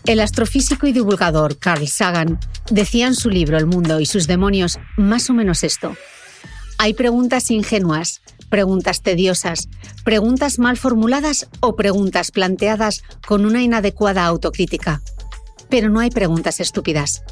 [0.04, 2.40] El astrofísico y divulgador Carl Sagan
[2.70, 5.94] decía en su libro El mundo y sus demonios más o menos esto.
[6.82, 9.68] Hay preguntas ingenuas, preguntas tediosas,
[10.02, 15.00] preguntas mal formuladas o preguntas planteadas con una inadecuada autocrítica.
[15.68, 17.22] Pero no hay preguntas estúpidas.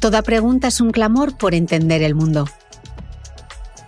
[0.00, 2.48] Toda pregunta es un clamor por entender el mundo.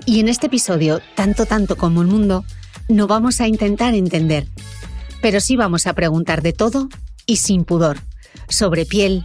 [0.04, 2.44] Y en este episodio, tanto tanto como el mundo,
[2.88, 4.46] no vamos a intentar entender,
[5.20, 6.88] pero sí vamos a preguntar de todo
[7.26, 7.98] y sin pudor,
[8.48, 9.24] sobre piel,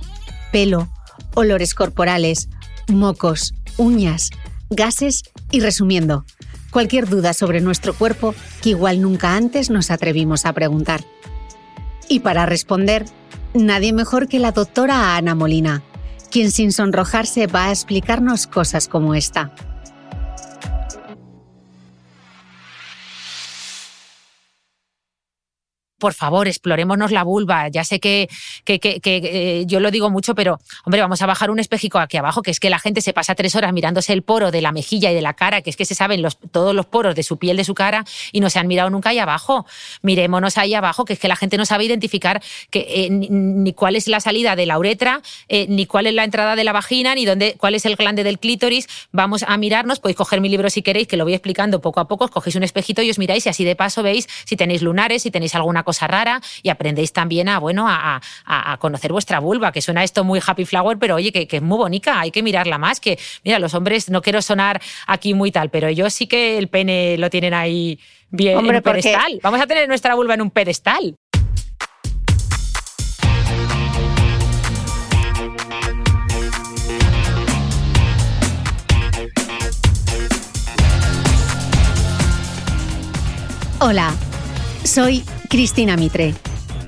[0.52, 0.90] pelo,
[1.36, 2.50] olores corporales,
[2.88, 4.32] mocos, uñas,
[4.72, 6.26] gases y resumiendo,
[6.72, 8.34] cualquier duda sobre nuestro cuerpo
[8.64, 11.04] que igual nunca antes nos atrevimos a preguntar.
[12.10, 13.06] Y para responder,
[13.54, 15.84] nadie mejor que la doctora Ana Molina,
[16.32, 19.54] quien sin sonrojarse va a explicarnos cosas como esta.
[26.02, 27.70] Por favor, explorémonos la vulva.
[27.70, 28.28] Ya sé que,
[28.66, 32.50] eh, yo lo digo mucho, pero hombre, vamos a bajar un espejico aquí abajo, que
[32.50, 35.16] es que la gente se pasa tres horas mirándose el poro de la mejilla y
[35.16, 37.64] de la cara, que es que se saben todos los poros de su piel, de
[37.64, 39.68] su cara, y no se han mirado nunca ahí abajo.
[40.02, 42.42] Mirémonos ahí abajo, que es que la gente no sabe identificar
[42.74, 46.56] eh, ni, cuál es la salida de la uretra, eh, ni cuál es la entrada
[46.56, 48.88] de la vagina, ni dónde, cuál es el glande del clítoris.
[49.12, 52.08] Vamos a mirarnos, podéis coger mi libro si queréis, que lo voy explicando poco a
[52.08, 54.82] poco, os cogéis un espejito y os miráis y así de paso veis si tenéis
[54.82, 58.22] lunares, si tenéis alguna cosa cosa rara y aprendéis también a, bueno, a,
[58.80, 62.22] conocer vuestra vulva, que suena esto muy happy flower, pero oye, que, es muy bonita,
[62.22, 65.90] hay que mirarla más, que mira, los hombres, no quiero sonar aquí muy tal, pero
[65.90, 69.40] ellos sí que el pene lo tienen ahí bien en un pedestal.
[69.44, 71.16] Vamos a tener nuestra vulva en un pedestal.
[83.84, 84.14] Hola,
[84.84, 86.34] soy Cristina Mitre,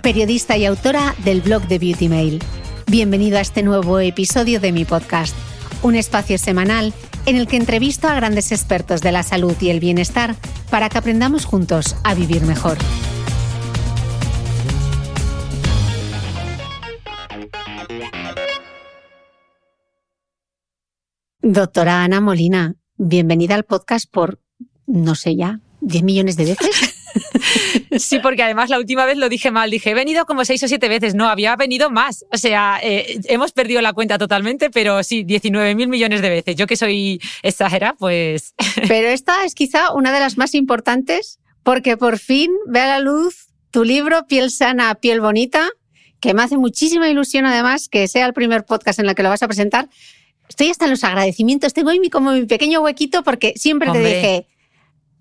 [0.02, 2.44] periodista y autora del blog de Beauty Mail.
[2.88, 5.36] Bienvenido a este nuevo episodio de mi podcast,
[5.84, 6.94] un espacio semanal
[7.26, 10.36] en el que entrevisto a grandes expertos de la salud y el bienestar
[10.70, 12.78] para que aprendamos juntos a vivir mejor.
[21.42, 24.40] Doctora Ana Molina, bienvenida al podcast por,
[24.88, 26.93] no sé ya, 10 millones de veces.
[27.98, 29.70] Sí, porque además la última vez lo dije mal.
[29.70, 31.16] Dije, he venido como seis o siete veces.
[31.16, 32.26] No, había venido más.
[32.32, 36.56] O sea, eh, hemos perdido la cuenta totalmente, pero sí, 19 mil millones de veces.
[36.56, 38.54] Yo que soy exagera, pues.
[38.88, 43.00] Pero esta es quizá una de las más importantes porque por fin ve a la
[43.00, 45.70] luz tu libro Piel sana, piel bonita,
[46.20, 49.30] que me hace muchísima ilusión además que sea el primer podcast en el que lo
[49.30, 49.90] vas a presentar.
[50.48, 51.74] Estoy hasta en los agradecimientos.
[51.74, 54.48] Tengo ahí como mi pequeño huequito porque siempre te dije,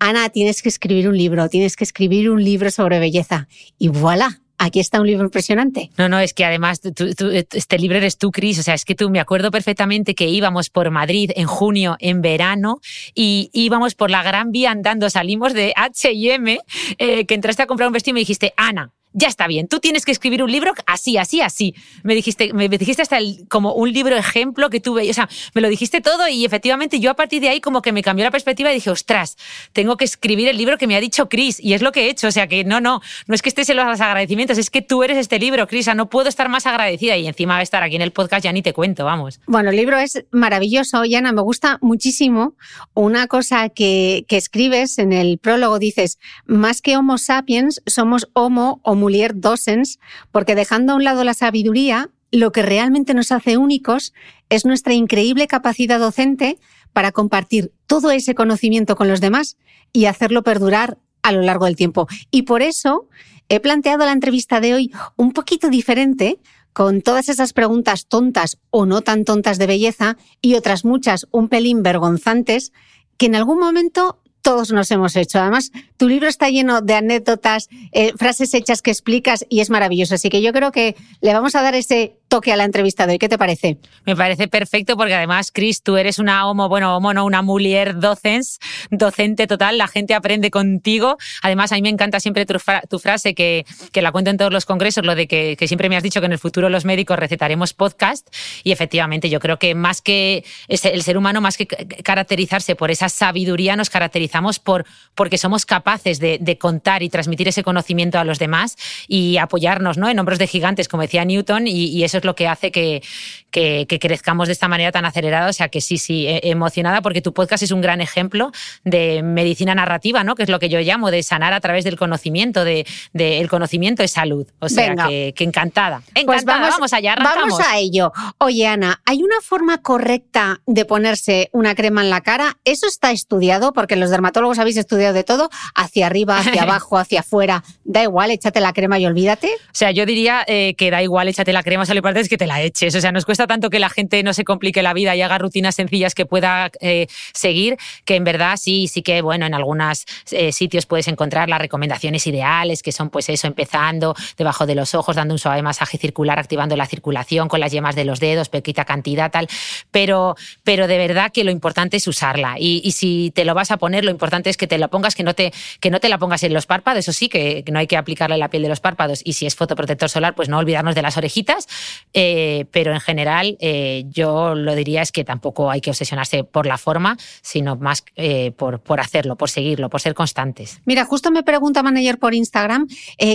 [0.03, 3.47] Ana, tienes que escribir un libro, tienes que escribir un libro sobre belleza.
[3.79, 5.91] Y voilà, aquí está un libro impresionante.
[5.97, 8.59] No, no, es que además este libro eres tú, Cris.
[8.59, 12.21] O sea, es que tú me acuerdo perfectamente que íbamos por Madrid en junio, en
[12.21, 12.81] verano,
[13.15, 15.09] y íbamos por la Gran Vía andando.
[15.09, 16.57] Salimos de HM,
[16.97, 20.05] que entraste a comprar un vestido y me dijiste, Ana, ya está bien, tú tienes
[20.05, 21.75] que escribir un libro así, así, así.
[22.03, 25.61] Me dijiste, me dijiste hasta el, como un libro ejemplo que tuve, o sea, me
[25.61, 28.31] lo dijiste todo y efectivamente yo a partir de ahí como que me cambió la
[28.31, 29.37] perspectiva y dije, ostras,
[29.71, 32.09] tengo que escribir el libro que me ha dicho Chris y es lo que he
[32.09, 34.81] hecho, o sea que no, no, no es que estés en los agradecimientos, es que
[34.81, 37.95] tú eres este libro, Chris, no puedo estar más agradecida y encima de estar aquí
[37.95, 39.39] en el podcast ya ni te cuento, vamos.
[39.45, 42.55] Bueno, el libro es maravilloso, Yana, me gusta muchísimo
[42.93, 48.79] una cosa que, que escribes en el prólogo, dices, más que Homo sapiens, somos Homo
[48.83, 49.99] o Mulier Dosens,
[50.31, 54.13] porque dejando a un lado la sabiduría, lo que realmente nos hace únicos
[54.49, 56.57] es nuestra increíble capacidad docente
[56.93, 59.57] para compartir todo ese conocimiento con los demás
[59.91, 62.07] y hacerlo perdurar a lo largo del tiempo.
[62.31, 63.07] Y por eso
[63.49, 66.39] he planteado la entrevista de hoy un poquito diferente,
[66.71, 71.47] con todas esas preguntas tontas o no tan tontas de belleza y otras muchas un
[71.47, 72.73] pelín vergonzantes
[73.17, 75.39] que en algún momento todos nos hemos hecho.
[75.39, 80.13] Además, tu libro está lleno de anécdotas, eh, frases hechas que explicas y es maravilloso.
[80.13, 83.19] Así que yo creo que le vamos a dar ese toque a la entrevista de.
[83.19, 83.77] ¿Qué te parece?
[84.05, 87.99] Me parece perfecto porque además, Chris, tú eres una homo, bueno, homo no, una mulier
[87.99, 88.57] docens,
[88.89, 91.19] docente total, la gente aprende contigo.
[91.43, 94.65] Además, a mí me encanta siempre tu, frase que, que, la cuento en todos los
[94.65, 97.19] congresos, lo de que, que, siempre me has dicho que en el futuro los médicos
[97.19, 98.27] recetaremos podcast
[98.63, 103.09] y efectivamente yo creo que más que el ser humano, más que caracterizarse por esa
[103.09, 108.23] sabiduría, nos caracterizamos por, porque somos capaces de, de contar y transmitir ese conocimiento a
[108.23, 108.75] los demás
[109.07, 110.09] y apoyarnos ¿no?
[110.09, 113.03] en hombros de gigantes, como decía Newton, y, y eso es lo que hace que,
[113.51, 115.49] que, crezcamos de esta manera tan acelerada.
[115.49, 118.51] O sea que sí, sí, e, emocionada porque tu podcast es un gran ejemplo
[118.83, 120.35] de medicina narrativa, ¿no?
[120.35, 124.03] Que es lo que yo llamo de sanar a través del conocimiento, de, el conocimiento
[124.03, 124.47] es salud.
[124.59, 126.01] O sea que, encantada.
[126.13, 128.11] Pues encantada, vamos, allá, Vamos a ello.
[128.37, 132.57] Oye, Ana, ¿hay una forma correcta de ponerse una crema en la cara?
[132.63, 137.19] Eso está estudiado porque los dermatólogos habéis estudiado de todo, hacia arriba, hacia abajo, hacia
[137.19, 137.63] afuera.
[137.83, 139.47] Da igual, échate la crema y olvídate.
[139.47, 141.85] O sea, yo diría eh, que da igual, échate la crema,
[142.21, 142.95] es que te la eches.
[142.95, 145.37] O sea, nos cuesta tanto que la gente no se complique la vida y haga
[145.37, 150.05] rutinas sencillas que pueda eh, seguir, que en verdad sí, sí que, bueno, en algunos
[150.31, 154.95] eh, sitios puedes encontrar las recomendaciones ideales, que son pues eso, empezando debajo de los
[154.95, 158.49] ojos, dando un suave masaje circular, activando la circulación con las yemas de los dedos,
[158.49, 159.47] pequita cantidad, tal.
[159.91, 162.55] Pero, pero de verdad que lo importante es usarla.
[162.59, 165.23] Y, si te lo vas a poner, lo importante es que te lo pongas, que
[165.23, 167.87] no te, que no te la pongas en los párpados, eso sí, que no hay
[167.87, 169.21] que aplicarle la piel de los párpados.
[169.23, 171.67] Y si es fotoprotector solar, pues no olvidarnos de las orejitas,
[172.13, 176.65] eh, pero en general eh, yo lo diría es que tampoco hay que obsesionarse por
[176.65, 180.81] la forma, sino más eh, por, por, hacerlo, por seguirlo, por ser constantes.
[180.85, 182.87] Mira, justo me pregunta Manager por Instagram,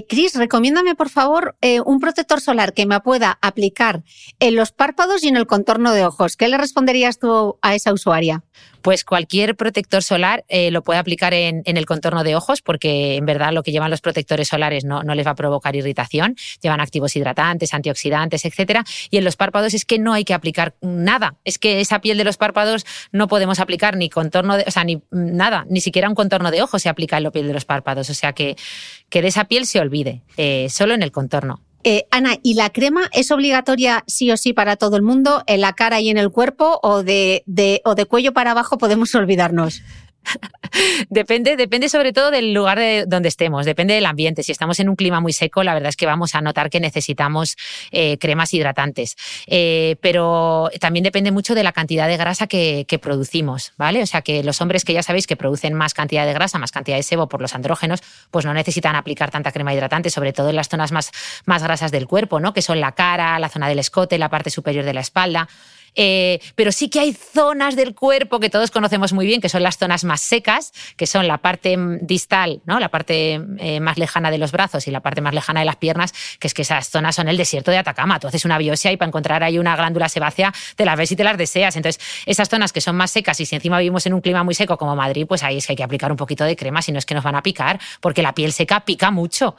[0.08, 4.02] Chris, recomiéndame por favor un protector solar que me pueda aplicar
[4.40, 6.36] en los párpados y en el contorno de ojos.
[6.36, 8.44] ¿Qué le responderías tú a esa usuaria?
[8.82, 13.26] Pues cualquier protector solar eh, lo puede aplicar en, el contorno de ojos porque en
[13.26, 17.14] verdad lo que llevan los protectores solares no, les va a provocar irritación, llevan activos
[17.16, 18.84] hidratantes, antioxidantes, etcétera.
[19.10, 22.18] Y en los párpados es que no hay que aplicar nada, es que esa piel
[22.18, 26.08] de los párpados no podemos aplicar ni contorno, de, o sea, ni nada, ni siquiera
[26.08, 28.56] un contorno de ojos se aplica en la piel de los párpados, o sea que,
[29.08, 31.60] que de esa piel se olvide, eh, solo en el contorno.
[31.90, 35.62] Eh, Ana, ¿y la crema es obligatoria sí o sí para todo el mundo, en
[35.62, 37.42] la cara y en el cuerpo, o de,
[37.82, 39.80] o de cuello para abajo podemos olvidarnos?
[41.10, 44.42] Depende, depende sobre todo del lugar de donde estemos, depende del ambiente.
[44.42, 46.80] Si estamos en un clima muy seco, la verdad es que vamos a notar que
[46.80, 47.56] necesitamos
[47.90, 49.16] eh, cremas hidratantes.
[49.46, 54.02] Eh, pero también depende mucho de la cantidad de grasa que, producimos, ¿vale?
[54.02, 56.72] O sea que los hombres que ya sabéis que producen más cantidad de grasa, más
[56.72, 60.50] cantidad de sebo por los andrógenos, pues no necesitan aplicar tanta crema hidratante, sobre todo
[60.50, 61.12] en las zonas más,
[61.46, 62.52] más grasas del cuerpo, ¿no?
[62.52, 65.48] Que son la cara, la zona del escote, la parte superior de la espalda.
[65.94, 69.62] Eh, pero sí que hay zonas del cuerpo que todos conocemos muy bien, que son
[69.62, 72.80] las zonas más secas, que son la parte distal, ¿no?
[72.80, 75.76] la parte eh, más lejana de los brazos y la parte más lejana de las
[75.76, 78.20] piernas, que es que esas zonas son el desierto de Atacama.
[78.20, 81.16] Tú haces una biopsia y para encontrar ahí una glándula sebácea te las ves y
[81.16, 81.76] te las deseas.
[81.76, 84.54] Entonces, esas zonas que son más secas y si encima vivimos en un clima muy
[84.54, 86.92] seco como Madrid, pues ahí es que hay que aplicar un poquito de crema, si
[86.92, 89.56] no es que nos van a picar, porque la piel seca pica mucho.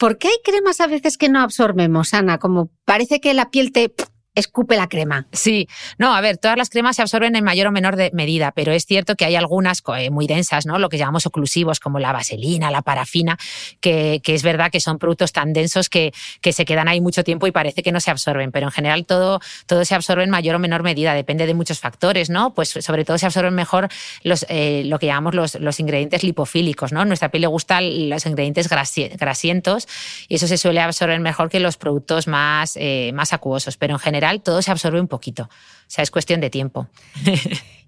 [0.00, 2.38] ¿Por qué hay cremas a veces que no absorbemos, Ana?
[2.38, 3.94] Como parece que la piel te
[4.40, 5.26] escupe la crema.
[5.32, 5.68] Sí,
[5.98, 8.84] no, a ver, todas las cremas se absorben en mayor o menor medida, pero es
[8.86, 10.78] cierto que hay algunas eh, muy densas, ¿no?
[10.78, 13.38] Lo que llamamos oclusivos, como la vaselina, la parafina,
[13.80, 17.46] que, es verdad que son productos tan densos que, que, se quedan ahí mucho tiempo
[17.46, 20.56] y parece que no se absorben, pero en general todo, todo se absorbe en mayor
[20.56, 22.54] o menor medida, depende de muchos factores, ¿no?
[22.54, 23.88] Pues sobre todo se absorben mejor
[24.22, 27.04] los, eh, lo que llamamos los, los, ingredientes lipofílicos, ¿no?
[27.04, 29.88] nuestra piel le gustan los ingredientes grasientos
[30.28, 33.98] y eso se suele absorber mejor que los productos más, eh, más acuosos, pero en
[33.98, 35.44] general todo se absorbe un poquito.
[35.44, 35.48] O
[35.88, 36.88] sea, es cuestión de tiempo.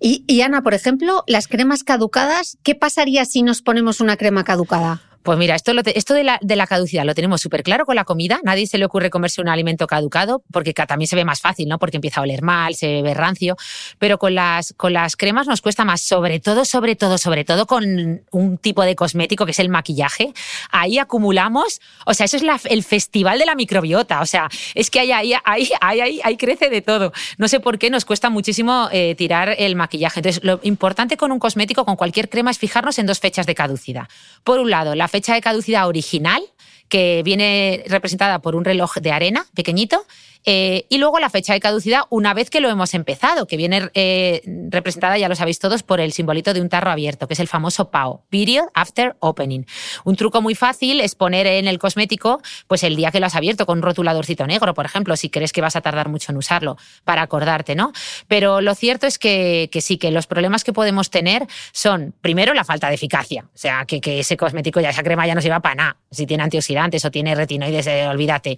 [0.00, 5.00] y, Ana, por ejemplo, las cremas caducadas, ¿qué pasaría si nos ponemos una crema caducada?
[5.22, 8.04] Pues mira, esto, esto de, la, de, la, caducidad lo tenemos súper claro con la
[8.04, 8.40] comida.
[8.42, 11.78] Nadie se le ocurre comerse un alimento caducado porque también se ve más fácil, ¿no?
[11.78, 13.56] Porque empieza a oler mal, se ve rancio.
[13.98, 17.66] Pero con las, con las cremas nos cuesta más, sobre todo, sobre todo, sobre todo
[17.66, 20.32] con un tipo de cosmético que es el maquillaje.
[20.70, 24.22] Ahí acumulamos, o sea, eso es el festival de la microbiota.
[24.22, 25.12] O sea, es que ahí,
[25.44, 27.12] ahí, crece de todo.
[27.38, 30.18] No sé por qué nos cuesta muchísimo eh, tirar el maquillaje.
[30.18, 33.54] Entonces, lo importante con un cosmético, con cualquier crema, es fijarnos en dos fechas de
[33.54, 34.08] caducidad.
[34.42, 36.42] Por un lado, la fecha de caducidad original,
[36.88, 40.06] que viene representada por un reloj de arena pequeñito,
[40.44, 43.90] eh, y luego la fecha de caducidad una vez que lo hemos empezado, que viene
[43.94, 47.40] eh, representada, ya lo sabéis todos, por el simbolito de un tarro abierto, que es
[47.40, 49.64] el famoso PAO, Period After Opening.
[50.04, 53.34] Un truco muy fácil es poner en el cosmético pues el día que lo has
[53.34, 56.38] abierto con un rotuladorcito negro, por ejemplo, si crees que vas a tardar mucho en
[56.38, 57.92] usarlo, para acordarte, ¿no?
[58.28, 62.64] Pero lo cierto es que, sí, que los problemas que podemos tener son, primero, la
[62.64, 63.44] falta de eficacia.
[63.54, 65.96] O sea, que, ese cosmético ya, esa crema ya no sirva para nada.
[66.10, 68.56] Si tiene antioxidantes o tiene retinoides, eh, olvídate.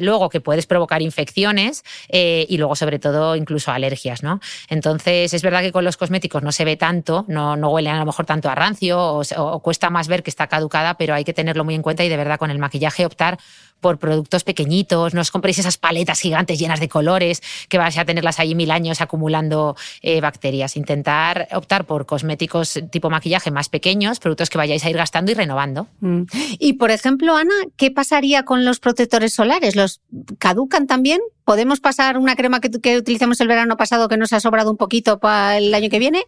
[0.00, 4.40] luego, que puedes provocar infecciones eh, y luego sobre todo incluso alergias, ¿no?
[4.68, 7.98] Entonces es verdad que con los cosméticos no se ve tanto, no, no huelen a
[7.98, 11.32] lo mejor tanto a rancio o cuesta más ver que está caducada, pero hay que
[11.32, 13.38] tenerlo muy en cuenta y de verdad con el maquillaje optar
[13.80, 18.04] por productos pequeñitos, no os compréis esas paletas gigantes llenas de colores que vais a
[18.04, 20.76] tenerlas ahí mil años acumulando eh, bacterias.
[20.76, 25.34] Intentar optar por cosméticos tipo maquillaje más pequeños, productos que vayáis a ir gastando y
[25.34, 25.88] renovando.
[26.00, 26.22] Mm.
[26.58, 29.76] Y por ejemplo, Ana, ¿qué pasaría con los protectores solares?
[29.76, 30.00] ¿Los
[30.38, 31.20] caducan también?
[31.50, 34.76] ¿Podemos pasar una crema que, que utilizamos el verano pasado que nos ha sobrado un
[34.76, 36.22] poquito para el año que viene?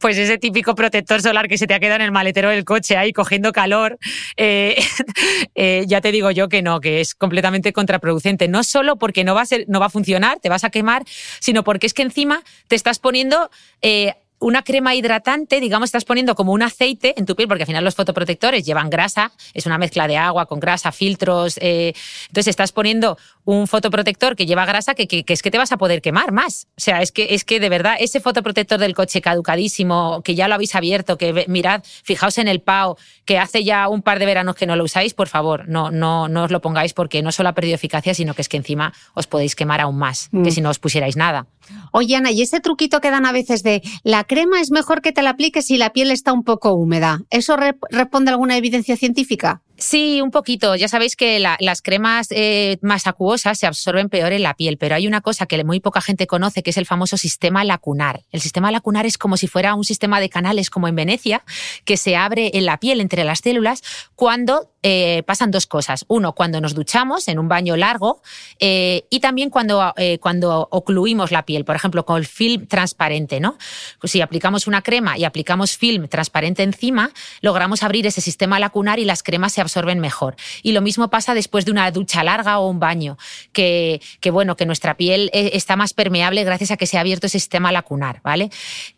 [0.00, 2.96] Pues ese típico protector solar que se te ha quedado en el maletero del coche
[2.96, 3.96] ahí cogiendo calor.
[4.36, 4.74] Eh,
[5.54, 8.48] eh, ya te digo yo que no, que es completamente contraproducente.
[8.48, 11.04] No solo porque no va a, funcionar, te vas a quemar,
[11.38, 13.50] sino porque es que encima te estás poniendo
[13.82, 17.66] eh, una crema hidratante, digamos, estás poniendo como un aceite en tu piel, porque al
[17.66, 21.58] final los fotoprotectores llevan grasa, es una mezcla de agua con grasa, filtros.
[21.62, 21.94] Eh,
[22.28, 25.78] entonces estás poniendo un fotoprotector que lleva grasa que, que, es que te vas a
[25.78, 26.66] poder quemar más.
[26.76, 30.48] O sea, es que, es que de verdad ese fotoprotector del coche caducadísimo, que ya
[30.48, 34.26] lo habéis abierto, que mirad, fijaos en el PAO, que hace ya un par de
[34.26, 37.32] veranos que no lo usáis, por favor, no, no, no os lo pongáis porque no
[37.32, 40.38] solo ha perdido eficacia, sino que es que encima os podéis quemar aún más que
[40.38, 40.50] mm.
[40.50, 41.46] si no os pusierais nada.
[41.92, 45.12] Oye, Ana, y ese truquito que dan a veces de la crema es mejor que
[45.12, 47.20] te la apliques si la piel está un poco húmeda.
[47.30, 47.56] ¿Eso
[47.90, 49.62] responde a alguna evidencia científica?
[49.78, 50.74] Sí, un poquito.
[50.74, 54.94] Ya sabéis que las cremas eh, más acuosas se absorben peor en la piel, pero
[54.94, 58.22] hay una cosa que muy poca gente conoce, que es el famoso sistema lacunar.
[58.32, 61.44] El sistema lacunar es como si fuera un sistema de canales como en Venecia,
[61.84, 63.82] que se abre en la piel entre las células
[64.14, 66.06] cuando eh, pasan dos cosas.
[66.08, 68.22] Uno, cuando nos duchamos en un baño largo
[68.60, 73.40] eh, y también cuando, cuando ocluimos la piel, por ejemplo, con el film transparente.
[73.40, 73.58] ¿no?
[74.04, 79.04] Si aplicamos una crema y aplicamos film transparente encima, logramos abrir ese sistema lacunar y
[79.04, 80.36] las cremas se absorben mejor.
[80.62, 83.18] Y lo mismo pasa después de una ducha larga o un baño,
[83.52, 87.00] que, que bueno, que nuestra piel eh, está más permeable gracias a que se ha
[87.00, 88.50] abierto ese sistema lacunar, ¿vale?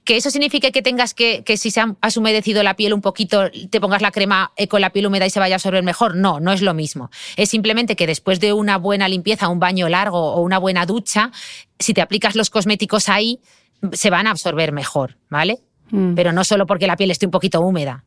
[0.05, 3.51] Que eso signifique que tengas que, que si se ha humedecido la piel un poquito,
[3.71, 6.17] te pongas la crema eh, con la piel húmeda y se vaya a absorber mejor.
[6.17, 7.11] No, no es lo mismo.
[7.37, 11.31] Es simplemente que después de una buena limpieza, un baño largo o una buena ducha,
[11.79, 13.41] si te aplicas los cosméticos ahí,
[13.93, 15.61] se van a absorber mejor, ¿vale?
[15.91, 16.15] Mm.
[16.15, 18.05] Pero no solo porque la piel esté un poquito húmeda.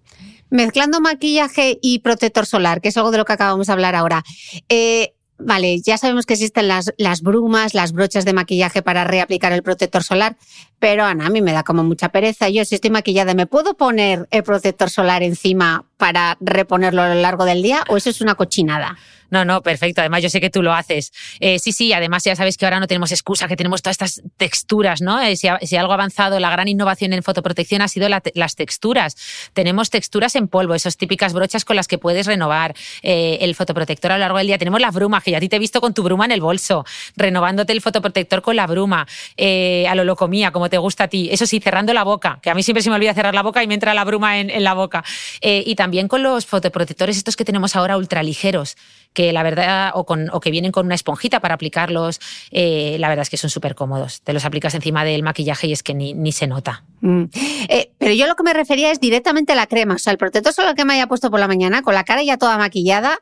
[0.51, 4.23] Mezclando maquillaje y protector solar, que es algo de lo que acabamos de hablar ahora.
[4.67, 9.53] Eh, vale, ya sabemos que existen las, las brumas, las brochas de maquillaje para reaplicar
[9.53, 10.35] el protector solar,
[10.77, 12.49] pero Ana, a mí me da como mucha pereza.
[12.49, 17.21] Yo si estoy maquillada, ¿me puedo poner el protector solar encima para reponerlo a lo
[17.21, 18.97] largo del día o eso es una cochinada?
[19.31, 20.01] No, no, perfecto.
[20.01, 21.13] Además, yo sé que tú lo haces.
[21.39, 24.21] Eh, sí, sí, además ya sabes que ahora no tenemos excusa, que tenemos todas estas
[24.35, 25.21] texturas, ¿no?
[25.21, 29.15] Eh, si, algo ha avanzado, la gran innovación en fotoprotección ha sido las texturas.
[29.53, 34.11] Tenemos texturas en polvo, esas típicas brochas con las que puedes renovar eh, el fotoprotector
[34.11, 34.57] a lo largo del día.
[34.57, 36.41] Tenemos la bruma, que ya a ti te he visto con tu bruma en el
[36.41, 36.83] bolso,
[37.15, 41.29] renovándote el fotoprotector con la bruma, a lo locomía, como te gusta a ti.
[41.31, 43.63] Eso sí, cerrando la boca, que a mí siempre se me olvida cerrar la boca
[43.63, 45.05] y me entra la bruma en, en la boca.
[45.41, 48.77] y también con los fotoprotectores estos que tenemos ahora ultraligeros,
[49.13, 52.19] que la verdad, o, con, o que vienen con una esponjita para aplicarlos,
[52.51, 54.21] eh, la verdad es que son súper cómodos.
[54.21, 56.83] Te los aplicas encima del maquillaje y es que ni, ni se nota.
[57.01, 57.25] Mm.
[57.67, 60.17] Eh, pero yo lo que me refería es directamente a la crema, o sea, el
[60.17, 63.19] protector solo que me haya puesto por la mañana, con la cara ya toda maquillada,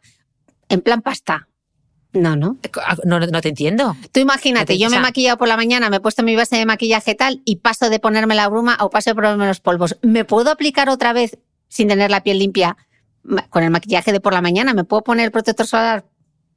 [0.70, 1.48] en plan pasta.
[2.12, 2.58] No, no.
[2.84, 3.96] Ah, no, no te entiendo.
[4.12, 6.66] Tú imagínate, yo me he maquillado por la mañana, me he puesto mi base de
[6.66, 9.98] maquillaje tal y paso de ponerme la bruma o paso de ponerme los polvos.
[10.02, 11.38] ¿Me puedo aplicar otra vez
[11.70, 12.76] sin tener la piel limpia
[13.50, 16.06] con el maquillaje de por la mañana, ¿me puedo poner el protector solar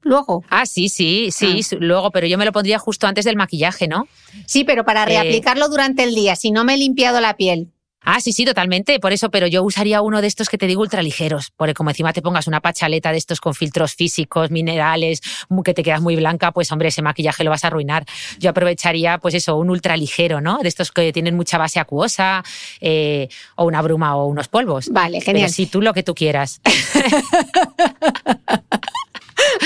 [0.02, 0.44] luego?
[0.48, 1.76] Ah, sí, sí, sí, ah.
[1.80, 4.08] luego, pero yo me lo pondría justo antes del maquillaje, ¿no?
[4.46, 7.72] Sí, pero para eh, reaplicarlo durante el día, si no me he limpiado la piel.
[8.04, 8.98] Ah, sí, sí, totalmente.
[9.00, 12.12] Por eso, pero yo usaría uno de estos que te digo ultraligeros, porque como encima
[12.12, 15.20] te pongas una pachaleta de estos con filtros físicos, minerales,
[15.64, 18.04] que te quedas muy blanca, pues hombre, ese maquillaje lo vas a arruinar.
[18.38, 20.58] Yo aprovecharía, pues eso, un ultraligero, ¿no?
[20.58, 22.42] De estos que tienen mucha base acuosa,
[22.80, 24.88] eh, o una bruma o unos polvos.
[24.90, 25.44] Vale, genial.
[25.44, 26.60] Pero sí, tú lo que tú quieras.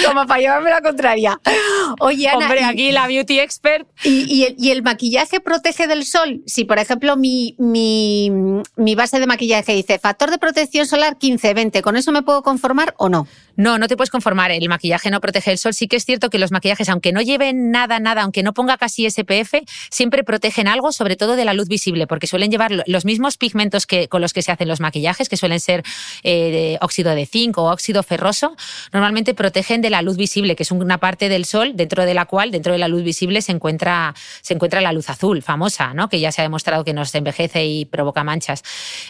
[0.07, 1.41] como para llevarme la contraria.
[2.01, 3.87] Oye, Ana, Hombre, aquí la beauty expert.
[4.05, 6.43] ¿y, el, ¿Y, el, maquillaje protege del sol?
[6.47, 8.31] Si, por ejemplo, mi, mi,
[8.77, 12.95] mi, base de maquillaje dice factor de protección solar 15-20, ¿con eso me puedo conformar
[12.99, 13.27] o no?
[13.57, 14.51] No, no te puedes conformar.
[14.51, 15.75] El maquillaje no protege el sol.
[15.75, 18.77] Sí que es cierto que los maquillajes, aunque no lleven nada, nada, aunque no ponga
[18.77, 19.55] casi SPF,
[19.91, 23.87] siempre protegen algo, sobre todo de la luz visible, porque suelen llevar los mismos pigmentos
[23.87, 25.83] que, con los que se hacen los maquillajes, que suelen ser
[26.23, 28.57] eh, óxido de zinc o óxido ferroso,
[28.93, 32.27] normalmente protegen de la luz visible, que es una parte del sol dentro de la
[32.27, 36.09] cual, dentro de la luz visible, se encuentra, se encuentra la luz azul, famosa, ¿no?
[36.09, 38.63] que ya se ha demostrado que nos envejece y provoca manchas.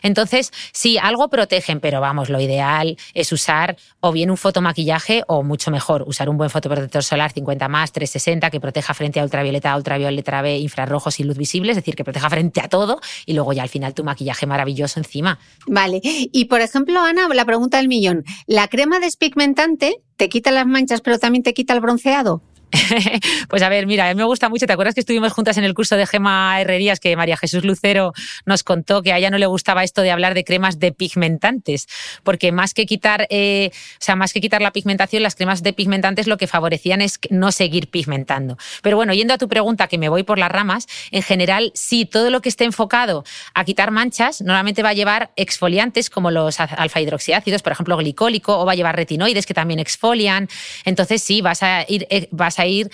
[0.02, 5.42] Entonces, sí, algo protegen, pero vamos, lo ideal es usar o bien un fotomaquillaje o
[5.42, 9.76] mucho mejor, usar un buen fotoprotector solar 50 más, 360 que proteja frente a ultravioleta,
[9.76, 13.52] ultravioleta B, infrarrojos y luz visible, es decir, que proteja frente a todo y luego
[13.52, 15.38] ya al final tu maquillaje maravilloso encima.
[15.66, 16.00] Vale.
[16.02, 21.00] Y por ejemplo, Ana, la pregunta del millón, ¿la crema despigmentante te quita las manchas
[21.00, 22.42] pero también te quita el bronceado?
[23.48, 24.66] pues a ver, mira, a mí me gusta mucho.
[24.66, 28.12] ¿Te acuerdas que estuvimos juntas en el curso de Gema Herrerías que María Jesús Lucero
[28.44, 31.86] nos contó que a ella no le gustaba esto de hablar de cremas depigmentantes?
[32.22, 36.26] Porque más que quitar, eh, o sea, más que quitar la pigmentación, las cremas depigmentantes
[36.26, 38.58] lo que favorecían es no seguir pigmentando.
[38.82, 42.04] Pero bueno, yendo a tu pregunta, que me voy por las ramas, en general, sí,
[42.04, 46.60] todo lo que esté enfocado a quitar manchas, normalmente va a llevar exfoliantes como los
[46.60, 50.48] alfa hidroxiácidos, por ejemplo, glicólico, o va a llevar retinoides que también exfolian.
[50.84, 52.90] Entonces, sí, vas a ir, eh, vas a ir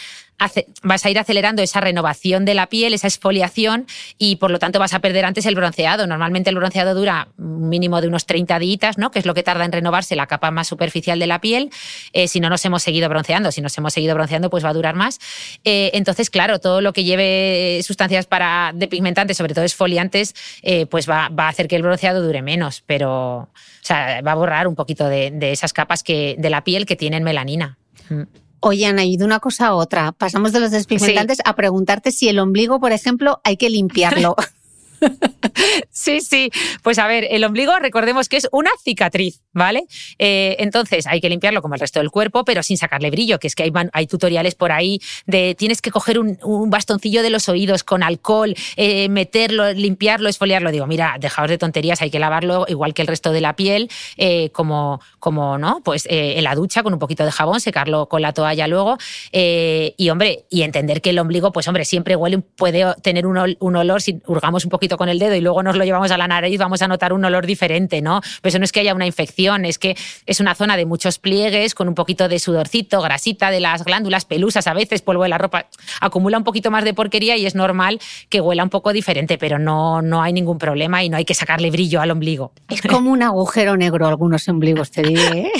[0.82, 3.86] vas a ir acelerando esa renovación de la piel, esa exfoliación
[4.18, 6.06] y por lo tanto vas a perder antes el bronceado.
[6.06, 9.10] Normalmente el bronceado dura mínimo de unos 30 días, ¿no?
[9.10, 11.70] que es lo que tarda en renovarse la capa más superficial de la piel.
[12.12, 14.74] Eh, si no nos hemos seguido bronceando, si nos hemos seguido bronceando, pues va a
[14.74, 15.20] durar más.
[15.64, 21.08] Eh, entonces, claro, todo lo que lleve sustancias para depigmentantes, sobre todo exfoliantes, eh, pues
[21.08, 23.48] va, a hacer que el bronceado dure menos, pero
[23.90, 27.78] va a borrar un poquito de, esas capas que, de la piel que tienen melanina.
[28.08, 28.22] Mm.
[28.64, 30.12] Oye, Ana, y de una cosa a otra.
[30.12, 34.36] Pasamos de los despigmentantes a preguntarte si el ombligo, por ejemplo, hay que limpiarlo.
[35.90, 36.50] Sí, sí.
[36.82, 39.84] Pues a ver, el ombligo, recordemos que es una cicatriz, ¿vale?
[40.18, 43.46] Eh, entonces hay que limpiarlo como el resto del cuerpo, pero sin sacarle brillo, que
[43.46, 46.38] es que hay, hay tutoriales por ahí de tienes que coger un,
[46.70, 50.70] bastoncillo de los oídos con alcohol, eh, meterlo, limpiarlo, esfoliarlo.
[50.70, 53.90] Digo, mira, dejaos de tonterías, hay que lavarlo igual que el resto de la piel,
[54.16, 55.82] eh, como, como, ¿no?
[55.84, 58.96] Pues en la ducha con un poquito de jabón, secarlo con la toalla luego.
[59.32, 63.76] y hombre, y entender que el ombligo, pues hombre, siempre huele, puede tener un, un
[63.76, 66.28] olor si hurgamos un poquito con el dedo y luego nos lo llevamos a la
[66.28, 68.20] nariz, vamos a notar un olor diferente, ¿no?
[68.40, 71.18] Pero eso no es que haya una infección, es que es una zona de muchos
[71.18, 75.28] pliegues con un poquito de sudorcito, grasita de las glándulas, pelusas a veces, polvo de
[75.28, 75.66] la ropa,
[76.00, 79.58] acumula un poquito más de porquería y es normal que huela un poco diferente, pero
[79.58, 82.52] no, no hay ningún problema y no hay que sacarle brillo al ombligo.
[82.68, 85.40] Es como un agujero negro algunos ombligos, te diré.
[85.40, 85.52] ¿eh?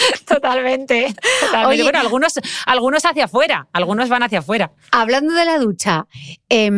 [0.26, 1.14] Totalmente.
[1.52, 2.34] bueno, algunos,
[2.66, 4.72] algunos hacia afuera, algunos van hacia afuera.
[4.90, 6.06] Hablando de la ducha,
[6.48, 6.70] eh,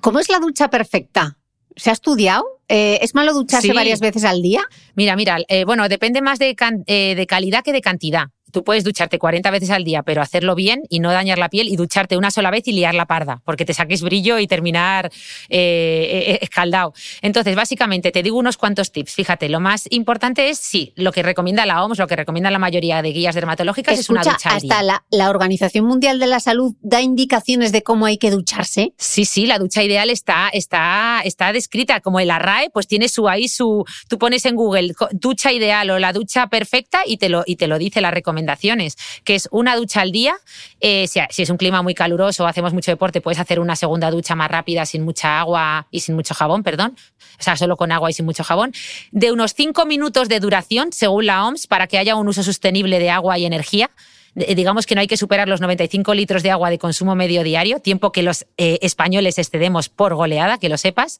[0.00, 1.38] ¿Cómo es la ducha perfecta?
[1.76, 2.44] ¿Se ha estudiado?
[2.68, 4.62] Eh, ¿Es malo ducharse varias veces al día?
[4.94, 6.56] Mira, mira, eh, bueno, depende más de,
[6.86, 8.26] eh, de, calidad que de cantidad.
[8.52, 11.68] Tú puedes ducharte 40 veces al día, pero hacerlo bien y no dañar la piel
[11.68, 15.10] y ducharte una sola vez y liar la parda, porque te saques brillo y terminar
[15.48, 16.92] eh, escaldado.
[17.22, 19.14] Entonces, básicamente, te digo unos cuantos tips.
[19.14, 22.58] Fíjate, lo más importante es, sí, lo que recomienda la OMS, lo que recomienda la
[22.58, 26.74] mayoría de guías dermatológicas es una ducha hasta la, la Organización Mundial de la Salud
[26.80, 28.92] da indicaciones de cómo hay que ducharse.
[28.96, 33.28] Sí, sí, la ducha ideal está, está, está descrita como el arrae, pues tiene su
[33.28, 37.42] ahí su, tú pones en Google ducha ideal o la ducha perfecta y te lo,
[37.46, 40.36] y te lo dice las recomendaciones, que es una ducha al día.
[40.80, 43.76] Eh, si, si, es un clima muy caluroso o hacemos mucho deporte, puedes hacer una
[43.76, 46.96] segunda ducha más rápida sin mucha agua y sin mucho jabón, perdón.
[47.38, 48.72] O sea, solo con agua y sin mucho jabón.
[49.10, 52.98] De unos cinco minutos de duración, según la OMS, para que haya un uso sostenible
[52.98, 53.90] de agua y energía
[54.54, 57.80] digamos que no hay que superar los 95 litros de agua de consumo medio diario,
[57.80, 61.18] tiempo que los eh, españoles excedemos por goleada, que lo sepas.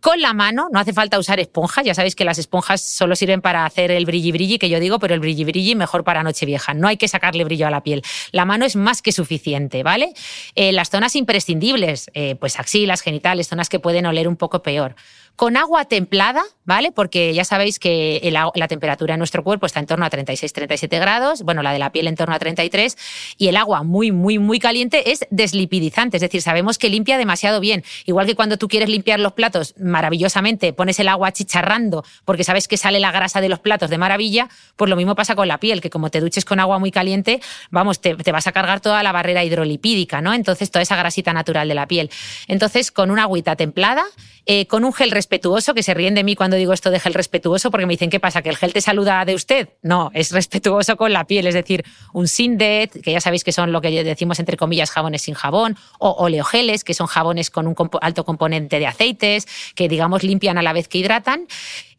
[0.00, 3.40] Con la mano, no hace falta usar esponjas, ya sabéis que las esponjas solo sirven
[3.40, 6.74] para hacer el brilli brilli, que yo digo, pero el brilli brilli mejor para Nochevieja.
[6.74, 8.02] No hay que sacarle brillo a la piel.
[8.30, 10.12] La mano es más que suficiente, ¿vale?
[10.54, 14.94] Eh, las zonas imprescindibles, eh, pues axilas, genitales, zonas que pueden oler un poco peor
[15.38, 16.90] con agua templada, ¿vale?
[16.90, 21.44] Porque ya sabéis que la temperatura en nuestro cuerpo está en torno a 36-37 grados,
[21.44, 22.98] bueno, la de la piel en torno a 33,
[23.38, 27.60] y el agua muy, muy, muy caliente es deslipidizante, es decir, sabemos que limpia demasiado
[27.60, 27.84] bien.
[28.04, 32.66] Igual que cuando tú quieres limpiar los platos maravillosamente, pones el agua chicharrando porque sabes
[32.66, 35.60] que sale la grasa de los platos de maravilla, pues lo mismo pasa con la
[35.60, 38.80] piel, que como te duches con agua muy caliente, vamos, te, te vas a cargar
[38.80, 40.34] toda la barrera hidrolipídica, ¿no?
[40.34, 42.10] Entonces, toda esa grasita natural de la piel.
[42.48, 44.04] Entonces, con una agüita templada,
[44.50, 47.12] eh, con un gel respetuoso, que se ríen de mí cuando digo esto de gel
[47.12, 48.40] respetuoso, porque me dicen, ¿qué pasa?
[48.40, 49.68] ¿Que el gel te saluda de usted?
[49.82, 51.84] No, es respetuoso con la piel, es decir,
[52.14, 55.76] un Sindet, que ya sabéis que son lo que decimos entre comillas jabones sin jabón,
[55.98, 60.62] o oleogeles, que son jabones con un alto componente de aceites, que digamos limpian a
[60.62, 61.46] la vez que hidratan.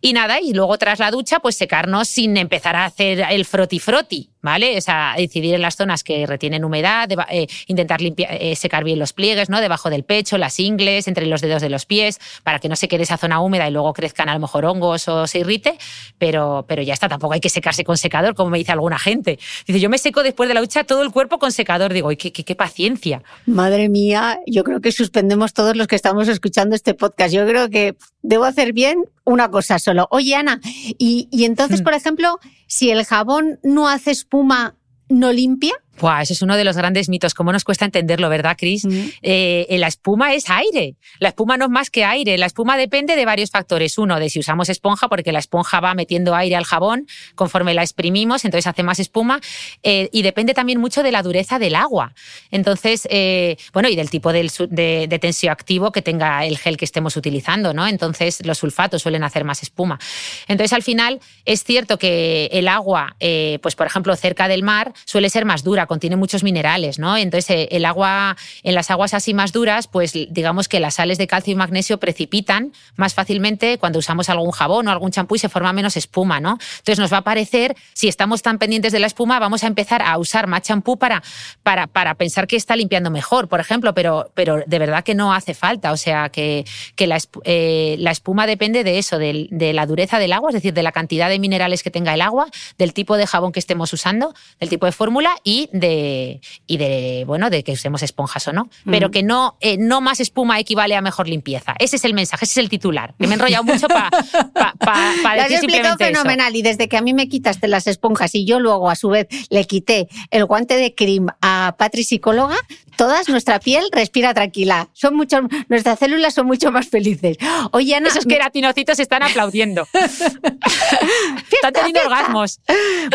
[0.01, 3.79] Y nada, y luego tras la ducha, pues secarnos sin empezar a hacer el froti
[3.79, 4.77] froti, ¿vale?
[4.77, 8.97] O sea, decidir en las zonas que retienen humedad, eh, intentar limpiar, eh, secar bien
[8.97, 9.59] los pliegues, ¿no?
[9.59, 12.87] Debajo del pecho, las ingles, entre los dedos de los pies, para que no se
[12.87, 15.77] quede esa zona húmeda y luego crezcan a lo mejor hongos o se irrite,
[16.17, 19.37] pero, pero ya está, tampoco hay que secarse con secador, como me dice alguna gente.
[19.67, 21.91] Dice, yo me seco después de la ducha todo el cuerpo con secador.
[21.91, 23.21] Digo, qué, qué, qué paciencia!
[23.45, 27.33] Madre mía, yo creo que suspendemos todos los que estamos escuchando este podcast.
[27.33, 30.07] Yo creo que debo hacer bien una cosa solo.
[30.11, 30.59] Oye, Ana,
[30.97, 31.83] y, y entonces, mm.
[31.83, 34.75] por ejemplo, si el jabón no hace espuma,
[35.09, 35.73] ¿no limpia?
[35.99, 37.33] Buah, ese es uno de los grandes mitos.
[37.33, 38.87] ¿Cómo nos cuesta entenderlo, verdad, Cris?
[39.21, 40.95] Eh, la espuma es aire.
[41.19, 42.37] La espuma no es más que aire.
[42.37, 43.97] La espuma depende de varios factores.
[43.97, 47.81] Uno, de si usamos esponja, porque la esponja va metiendo aire al jabón conforme la
[47.81, 49.41] exprimimos, entonces hace más espuma.
[49.83, 52.13] Eh, y depende también mucho de la dureza del agua.
[52.49, 57.17] Entonces, eh, bueno, y del tipo de, de, tensioactivo que tenga el gel que estemos
[57.17, 57.87] utilizando, ¿no?
[57.87, 59.99] Entonces, los sulfatos suelen hacer más espuma.
[60.47, 63.17] Entonces, al final, es cierto que el agua,
[63.61, 67.17] pues por ejemplo, cerca del mar, suele ser más dura contiene muchos minerales, ¿no?
[67.17, 71.17] Entonces, eh, el agua, en las aguas así más duras, pues digamos que las sales
[71.17, 75.39] de calcio y magnesio precipitan más fácilmente cuando usamos algún jabón o algún champú y
[75.39, 76.59] se forma menos espuma, ¿no?
[76.77, 80.03] Entonces, nos va a parecer, si estamos tan pendientes de la espuma, vamos a empezar
[80.03, 81.23] a usar más champú para,
[81.63, 85.33] para, para pensar que está limpiando mejor, por ejemplo, pero, pero de verdad que no
[85.33, 85.91] hace falta.
[85.91, 90.19] O sea, que, que la, eh, la espuma depende de eso, de, de la dureza
[90.19, 92.45] del agua, es decir, de la cantidad de minerales que tenga el agua,
[92.77, 97.23] del tipo de jabón que estemos usando, del tipo de fórmula y de, y de,
[97.25, 98.69] bueno, de que usemos esponjas o no.
[98.85, 101.75] Pero que no, eh, no más espuma equivale a mejor limpieza.
[101.79, 103.13] Ese es el mensaje, ese es el titular.
[103.19, 106.55] Que me he enrollado mucho para pa, pa, pa decir simplemente fenomenal.
[106.55, 109.27] Y desde que a mí me quitaste las esponjas y yo luego a su vez
[109.49, 112.57] le quité el guante de cream a Patri psicóloga,
[112.99, 114.89] todas nuestra piel respira tranquila.
[114.91, 117.37] Son mucho, nuestras células son mucho más felices.
[117.71, 119.87] Oye, Ana, esos queratinocitos están aplaudiendo.
[119.93, 122.59] están teniendo orgasmos.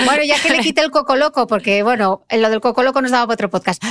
[0.06, 3.10] Bueno, ya que le quité el coco loco, porque bueno, lo del coco loco nos
[3.10, 3.84] daba para otro podcast.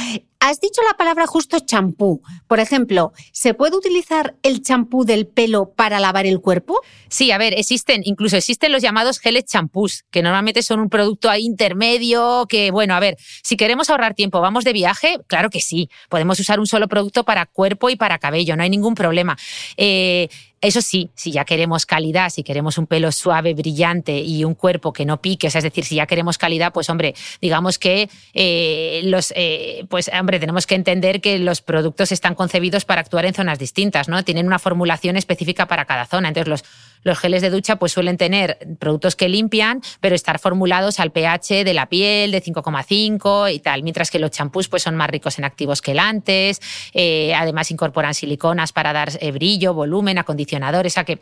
[0.45, 2.21] Has dicho la palabra justo champú.
[2.49, 6.81] Por ejemplo, ¿se puede utilizar el champú del pelo para lavar el cuerpo?
[7.07, 11.33] Sí, a ver, existen, incluso existen los llamados geles champús, que normalmente son un producto
[11.33, 15.89] intermedio, que bueno, a ver, si queremos ahorrar tiempo, vamos de viaje, claro que sí,
[16.09, 19.37] podemos usar un solo producto para cuerpo y para cabello, no hay ningún problema.
[19.77, 20.27] Eh,
[20.63, 24.93] eso sí, si ya queremos calidad, si queremos un pelo suave, brillante y un cuerpo
[24.93, 28.09] que no pique, o sea, es decir, si ya queremos calidad, pues hombre, digamos que
[28.33, 33.25] eh, los, eh, pues hombre, tenemos que entender que los productos están concebidos para actuar
[33.25, 34.23] en zonas distintas, ¿no?
[34.23, 36.29] Tienen una formulación específica para cada zona.
[36.29, 36.63] Entonces, los,
[37.03, 41.63] los geles de ducha pues suelen tener productos que limpian, pero estar formulados al pH
[41.63, 45.37] de la piel de 5,5 y tal, mientras que los champús pues son más ricos
[45.39, 46.61] en activos quelantes,
[46.93, 51.19] eh, además incorporan siliconas para dar eh, brillo, volumen, acondicionadores, o sea que,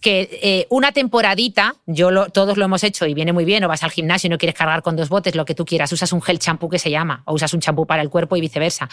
[0.00, 3.68] que eh, una temporadita, yo lo, todos lo hemos hecho y viene muy bien, o
[3.68, 6.12] vas al gimnasio y no quieres cargar con dos botes, lo que tú quieras, usas
[6.12, 8.88] un gel champú que se llama, o usas un champú para el cuerpo y viceversa.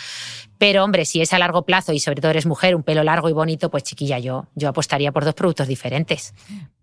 [0.57, 3.29] Pero hombre, si es a largo plazo y sobre todo eres mujer, un pelo largo
[3.29, 6.22] y bonito, pues chiquilla, yo, yo apostaría por dos productos diferentes.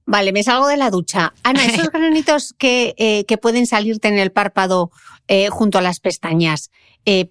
[0.06, 1.34] Vale, me salgo de la ducha.
[1.44, 4.90] Ana, esos granitos que, eh, que pueden salirte en el párpado
[5.28, 6.70] eh, junto a las pestañas,
[7.04, 7.30] eh,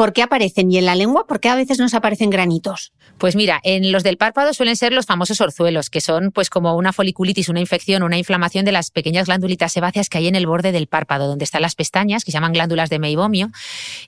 [0.00, 0.70] ¿por qué aparecen?
[0.70, 2.94] ¿Y en la lengua por qué a veces nos aparecen granitos?
[3.18, 6.74] Pues mira, en los del párpado suelen ser los famosos orzuelos, que son pues como
[6.74, 10.46] una foliculitis, una infección, una inflamación de las pequeñas glándulitas sebáceas que hay en el
[10.46, 13.50] borde del párpado, donde están las pestañas, que se llaman glándulas de meibomio.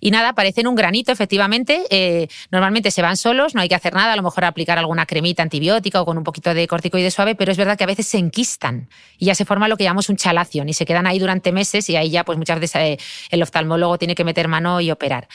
[0.00, 1.84] Y nada, parecen un granito, efectivamente.
[1.90, 5.04] Eh, normalmente se van solos, no hay que hacer nada, a lo mejor aplicar alguna
[5.04, 8.06] cremita antibiótica o con un poquito de corticoide suave, pero es verdad que a veces
[8.06, 11.18] se enquistan y ya se forma lo que llamamos un chalación y se quedan ahí
[11.18, 12.98] durante meses y ahí ya pues muchas veces eh,
[13.30, 15.28] el oftalmólogo tiene que meter mano y operar.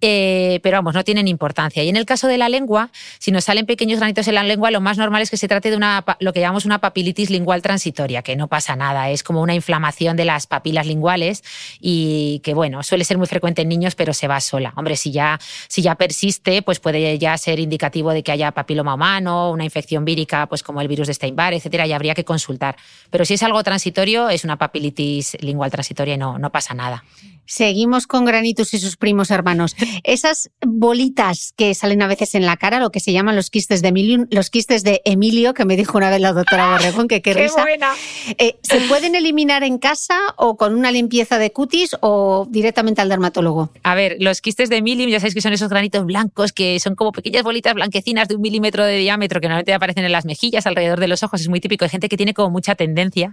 [0.00, 1.82] Eh, pero vamos, no tienen importancia.
[1.82, 4.70] Y en el caso de la lengua, si nos salen pequeños granitos en la lengua,
[4.70, 7.62] lo más normal es que se trate de una, lo que llamamos una papilitis lingual
[7.62, 11.42] transitoria, que no pasa nada, es como una inflamación de las papilas linguales
[11.80, 14.72] y que, bueno, suele ser muy frecuente en niños, pero se va sola.
[14.76, 18.94] Hombre, si ya, si ya persiste, pues puede ya ser indicativo de que haya papiloma
[18.94, 22.76] humano, una infección vírica, pues como el virus de Steinbar, etcétera, y habría que consultar.
[23.10, 27.04] Pero si es algo transitorio, es una papilitis lingual transitoria y no, no pasa nada.
[27.46, 29.76] Seguimos con Granitus y sus primos hermanos.
[30.04, 33.82] Esas bolitas que salen a veces en la cara, lo que se llaman los quistes
[33.82, 37.22] de Emilio, los quistes de Emilio, que me dijo una vez la doctora Borregón, que
[37.22, 37.62] qué, risa.
[37.62, 37.92] buena!
[38.38, 43.08] Eh, ¿Se pueden eliminar en casa o con una limpieza de cutis o directamente al
[43.08, 43.70] dermatólogo?
[43.82, 46.94] A ver, los quistes de Emilio, ya sabéis que son esos granitos blancos que son
[46.94, 50.66] como pequeñas bolitas blanquecinas de un milímetro de diámetro que normalmente aparecen en las mejillas,
[50.66, 51.40] alrededor de los ojos.
[51.40, 51.84] Es muy típico.
[51.84, 53.32] Hay gente que tiene como mucha tendencia.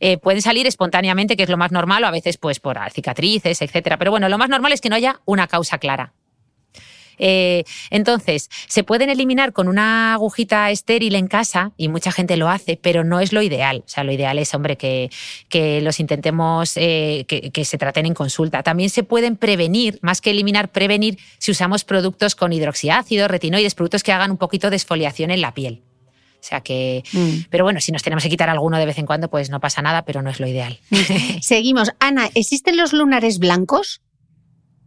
[0.00, 3.45] Eh, pueden salir espontáneamente, que es lo más normal, o a veces pues por cicatriz
[3.46, 3.96] etcétera.
[3.98, 6.12] Pero bueno, lo más normal es que no haya una causa clara.
[7.18, 12.48] Eh, entonces, se pueden eliminar con una agujita estéril en casa y mucha gente lo
[12.48, 13.82] hace, pero no es lo ideal.
[13.86, 15.10] O sea, lo ideal es, hombre, que,
[15.48, 18.62] que los intentemos, eh, que, que, se traten en consulta.
[18.62, 24.02] También se pueden prevenir, más que eliminar, prevenir si usamos productos con hidroxiácido, retinoides, productos
[24.02, 25.82] que hagan un poquito de esfoliación en la piel.
[26.46, 27.48] O sea que, mm.
[27.50, 29.82] pero bueno, si nos tenemos que quitar alguno de vez en cuando, pues no pasa
[29.82, 30.78] nada, pero no es lo ideal.
[31.40, 31.90] Seguimos.
[31.98, 34.00] Ana, ¿existen los lunares blancos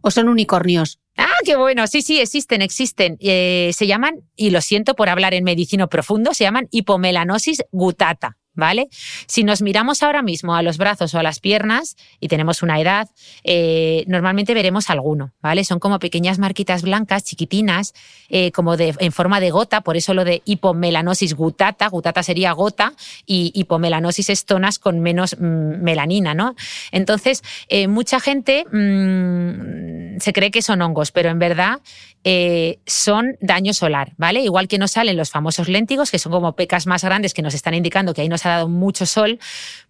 [0.00, 1.00] o son unicornios?
[1.20, 1.86] Ah, qué bueno.
[1.86, 3.16] Sí, sí, existen, existen.
[3.20, 8.38] Eh, se llaman, y lo siento por hablar en medicino profundo, se llaman hipomelanosis gutata.
[8.54, 8.88] ¿vale?
[9.26, 12.80] Si nos miramos ahora mismo a los brazos o a las piernas y tenemos una
[12.80, 13.08] edad,
[13.44, 15.64] eh, normalmente veremos alguno, ¿vale?
[15.64, 17.94] Son como pequeñas marquitas blancas, chiquitinas,
[18.28, 22.52] eh, como de, en forma de gota, por eso lo de hipomelanosis gutata, gutata sería
[22.52, 22.92] gota
[23.24, 26.54] y hipomelanosis es zonas con menos mm, melanina, ¿no?
[26.92, 27.42] Entonces,
[27.88, 31.80] mucha gente mm, se cree que son hongos, pero en verdad
[32.24, 34.40] eh, son daño solar, ¿vale?
[34.40, 37.54] Igual que nos salen los famosos léntigos, que son como pecas más grandes que nos
[37.54, 39.38] están indicando que ahí nos ha dado mucho sol,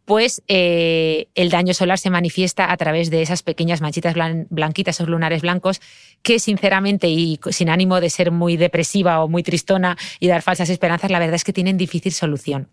[0.04, 4.14] pues eh, el daño solar se manifiesta a través de esas pequeñas manchitas
[4.48, 5.80] blanquitas, esos lunares blancos,
[6.22, 10.70] que sinceramente y sin ánimo de ser muy depresiva o muy tristona y dar falsas
[10.70, 12.68] esperanzas, la verdad es que tienen difícil solución.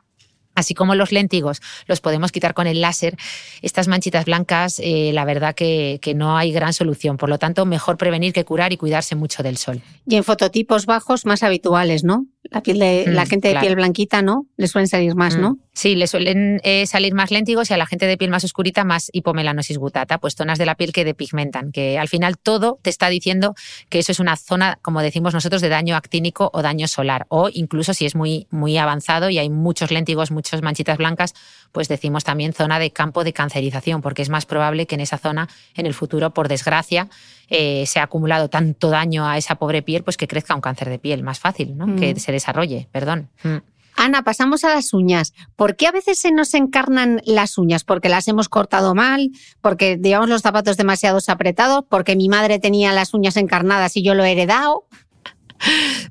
[0.58, 3.16] Así como los léntigos los podemos quitar con el láser,
[3.62, 7.18] estas manchitas blancas, eh, la verdad que, que, no hay gran solución.
[7.18, 9.84] Por lo tanto, mejor prevenir que curar y cuidarse mucho del sol.
[10.08, 12.26] Y en fototipos bajos más habituales, ¿no?
[12.50, 14.46] La, piel de, la mm, gente de piel blanquita, ¿no?
[14.58, 15.52] Le suelen salir más, ¿no?
[15.52, 15.60] Mm.
[15.74, 18.84] Sí, le suelen eh, salir más léntigos y a la gente de piel más oscurita
[18.84, 22.90] más hipomelanosis gutata, pues zonas de la piel que depigmentan, que al final todo te
[22.90, 23.54] está diciendo
[23.90, 27.26] que eso es una zona, como decimos nosotros, de daño actínico o daño solar.
[27.30, 31.36] O incluso si es muy, muy avanzado y hay muchos léntigos, muchas manchitas blancas,
[31.72, 35.18] pues decimos también zona de campo de cancerización, porque es más probable que en esa
[35.18, 37.10] zona, en el futuro, por desgracia,
[37.50, 40.90] eh, se ha acumulado tanto daño a esa pobre piel, pues que crezca un cáncer
[40.90, 41.96] de piel más fácil, ¿no?
[41.96, 42.18] que mm.
[42.18, 43.30] se desarrolle, perdón.
[43.44, 43.58] Mm.
[43.98, 45.34] Ana, pasamos a las uñas.
[45.56, 47.84] ¿Por qué a veces se nos encarnan las uñas?
[47.84, 49.32] ¿Porque las hemos cortado mal?
[49.60, 51.84] ¿Porque llevamos los zapatos demasiado apretados?
[51.90, 54.86] ¿Porque mi madre tenía las uñas encarnadas y yo lo he heredado?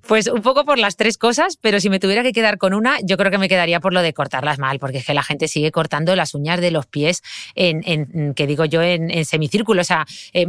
[0.07, 2.99] Pues un poco por las tres cosas, pero si me tuviera que quedar con una,
[3.03, 5.49] yo creo que me quedaría por lo de cortarlas mal, porque es que la gente
[5.49, 7.23] sigue cortando las uñas de los pies
[7.55, 9.81] en, en que digo yo, en, semicírculo.
[9.81, 10.47] O sea, eh,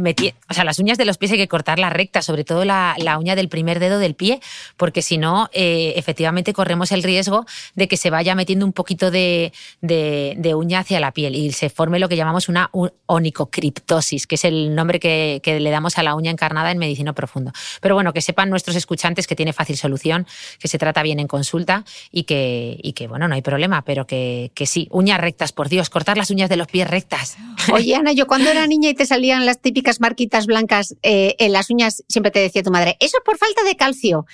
[0.48, 3.18] o sea, las uñas de los pies hay que cortarlas rectas, sobre todo la, la
[3.18, 4.40] uña del primer dedo del pie,
[4.76, 9.10] porque si no, eh, efectivamente corremos el riesgo de que se vaya metiendo un poquito
[9.10, 12.70] de, de, uña hacia la piel y se forme lo que llamamos una
[13.06, 17.12] onicocriptosis, que es el nombre que, que le damos a la uña encarnada en medicina
[17.12, 17.52] profundo.
[17.80, 20.26] Pero bueno, que sepan nuestros escuchantes que tiene fácil solución,
[20.58, 24.06] que se trata bien en consulta y que, y que bueno, no hay problema, pero
[24.06, 27.36] que, que sí, uñas rectas, por Dios, cortar las uñas de los pies rectas.
[27.72, 31.52] Oye, Ana, yo cuando era niña y te salían las típicas marquitas blancas eh, en
[31.52, 34.24] las uñas, siempre te decía tu madre, eso es por falta de calcio.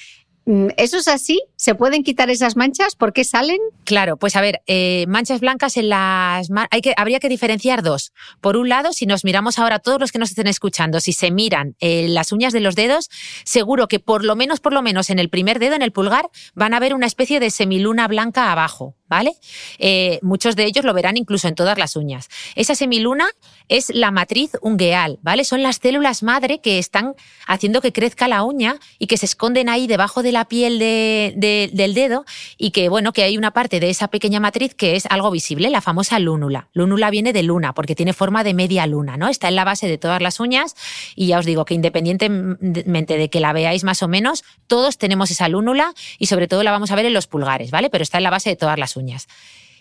[0.47, 1.43] Mm, ¿Eso es así?
[1.57, 2.97] ¿Se pueden quitar esas manchas?
[2.97, 3.59] ¿Por qué salen?
[3.85, 6.49] Claro, pues a ver, eh, manchas blancas en las...
[6.71, 8.13] Hay que, habría que diferenciar dos.
[8.41, 11.31] Por un lado, si nos miramos ahora, todos los que nos estén escuchando, si se
[11.31, 13.09] miran eh, las uñas de los dedos,
[13.45, 16.29] seguro que por lo menos, por lo menos en el primer dedo, en el pulgar,
[16.55, 18.97] van a ver una especie de semiluna blanca abajo.
[19.15, 19.37] ¿Vale?
[19.79, 22.29] Eh, muchos de ellos lo verán incluso en todas las uñas.
[22.57, 23.29] Esa semiluna
[23.69, 25.45] es la matriz ungueal, ¿vale?
[25.45, 27.15] Son las células madre que están
[27.47, 31.95] haciendo que crezca la uña y que se esconden ahí debajo de la piel del
[31.95, 32.25] dedo
[32.59, 35.71] y que, bueno, que hay una parte de esa pequeña matriz que es algo visible,
[35.71, 36.69] la famosa lúnula.
[36.73, 39.29] Lúnula viene de luna porque tiene forma de media luna, ¿no?
[39.29, 40.75] Está en la base de todas las uñas
[41.15, 45.31] y ya os digo que independientemente de que la veáis más o menos, todos tenemos
[45.31, 47.91] esa lúnula y sobre todo la vamos a ver en los pulgares, ¿vale?
[47.91, 49.04] Pero está en la base de todas las uñas.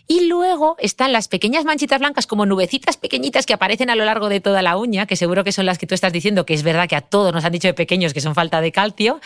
[0.06, 4.28] Y luego están las pequeñas manchitas blancas como nubecitas pequeñitas que aparecen a lo largo
[4.28, 6.64] de toda la uña, que seguro que son las que tú estás diciendo, que es
[6.64, 9.22] verdad que a todos nos han dicho de pequeños que son falta de calcio,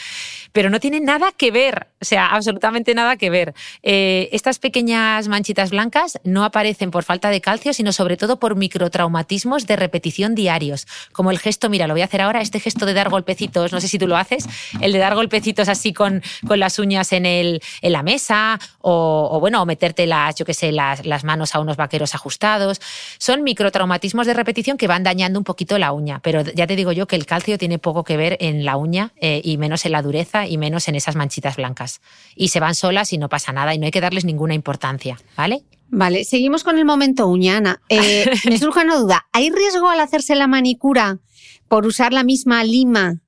[0.52, 3.54] pero no tienen nada que ver, o sea, absolutamente nada que ver.
[3.84, 8.56] Eh, estas pequeñas manchitas blancas no aparecen por falta de calcio, sino sobre todo por
[8.56, 12.86] microtraumatismos de repetición diarios, como el gesto, mira, lo voy a hacer ahora, este gesto
[12.86, 14.48] de dar golpecitos, no sé si tú lo haces,
[14.82, 19.40] el de dar golpecitos así con, con las uñas en, el, en la mesa, o,
[19.40, 22.80] bueno, o meterte las, yo qué sé, las, manos a unos vaqueros ajustados.
[23.18, 26.92] Son microtraumatismos de repetición que van dañando un poquito la uña, pero ya te digo
[26.92, 29.92] yo que el calcio tiene poco que ver en la uña eh, y menos en
[29.92, 32.02] la dureza y menos en esas manchitas blancas.
[32.36, 35.18] Y se van solas y no pasa nada y no hay que darles ninguna importancia,
[35.36, 35.64] ¿vale?
[35.90, 37.82] Vale, seguimos con el momento uñana.
[37.90, 39.28] Eh, me surge una duda.
[39.32, 41.20] ¿Hay riesgo al hacerse la manicura
[41.68, 43.22] por usar la misma lima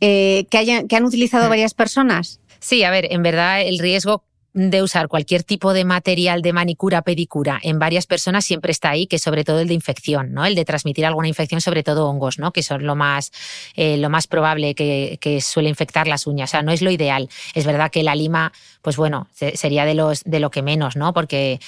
[0.00, 2.40] eh, que, que han utilizado varias personas?
[2.58, 7.02] Sí, a ver, en verdad el riesgo de usar cualquier tipo de material de manicura,
[7.02, 10.44] pedicura en varias personas siempre está ahí, que sobre todo el de infección, ¿no?
[10.44, 12.52] El de transmitir alguna infección, sobre todo hongos, ¿no?
[12.52, 13.32] Que son lo más,
[13.76, 16.50] eh, lo más probable que, que, suele infectar las uñas.
[16.50, 17.28] O sea, no es lo ideal.
[17.54, 21.12] Es verdad que la lima, pues bueno, sería de los de lo que menos, ¿no?
[21.12, 21.58] Porque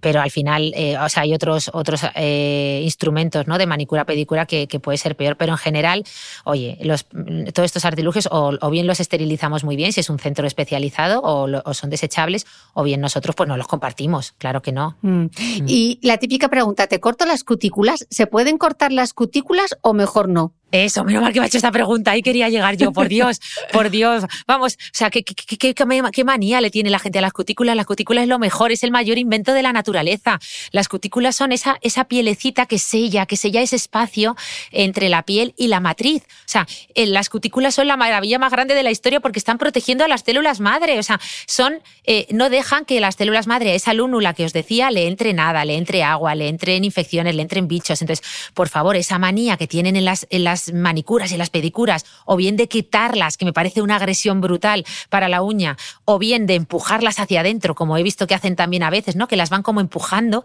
[0.00, 3.58] pero al final, eh, o sea, hay otros, otros eh, instrumentos ¿no?
[3.58, 6.04] de manicura, pedicura que, que, puede ser peor, pero en general,
[6.44, 7.06] oye, los,
[7.52, 11.20] todos estos artilugios o, o, bien los esterilizamos muy bien si es un centro especializado
[11.20, 14.96] o, o, son desechables, o bien nosotros pues no los compartimos, claro que no.
[15.02, 15.24] Mm.
[15.24, 15.30] Mm.
[15.66, 18.06] Y la típica pregunta, ¿te corto las cutículas?
[18.10, 20.52] ¿Se pueden cortar las cutículas o mejor no?
[20.72, 22.10] Eso, menos mal que me ha hecho esta pregunta.
[22.10, 23.40] Ahí quería llegar yo, por Dios,
[23.72, 24.24] por Dios.
[24.48, 27.76] Vamos, o sea, ¿qué, qué, qué, manía le tiene la gente a las cutículas?
[27.76, 30.40] Las cutículas es lo mejor, es el mayor invento de la naturaleza.
[30.72, 34.34] Las cutículas son esa, esa pielecita que sella, que sella ese espacio
[34.72, 36.24] entre la piel y la matriz.
[36.24, 39.58] O sea, eh, las cutículas son la maravilla más grande de la historia porque están
[39.58, 40.98] protegiendo a las células madre.
[40.98, 44.90] O sea, son, eh, no dejan que las células madre, esa lúnula que os decía,
[44.90, 48.02] le entre nada, le entre agua, le entren infecciones, le entren bichos.
[48.02, 50.26] Entonces, por favor, esa manía que tienen en las
[50.72, 55.28] manicuras y las pedicuras, o bien de quitarlas, que me parece una agresión brutal para
[55.28, 58.90] la uña, o bien de empujarlas hacia adentro, como he visto que hacen también a
[58.90, 59.28] veces, ¿no?
[59.28, 60.44] Que las van como empujando.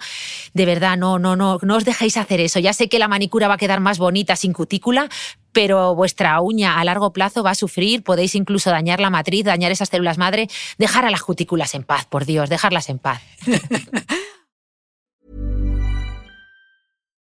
[0.54, 2.60] De verdad, no, no, no, no os dejéis hacer eso.
[2.60, 5.10] Ya sé que la manicura va a quedar más bonita sin cutícula,
[5.52, 9.71] pero vuestra uña a largo plazo va a sufrir, podéis incluso dañar la matriz, dañar
[9.71, 10.47] esas células madre,
[10.78, 13.21] dejar a las cutículas en paz, por Dios, dejarlas en paz.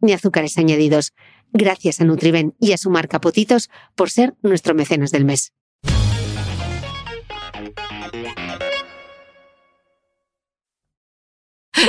[0.00, 1.12] ni azúcares añadidos.
[1.52, 5.52] Gracias a Nutriben y a su marca Potitos por ser nuestro mecenas del mes.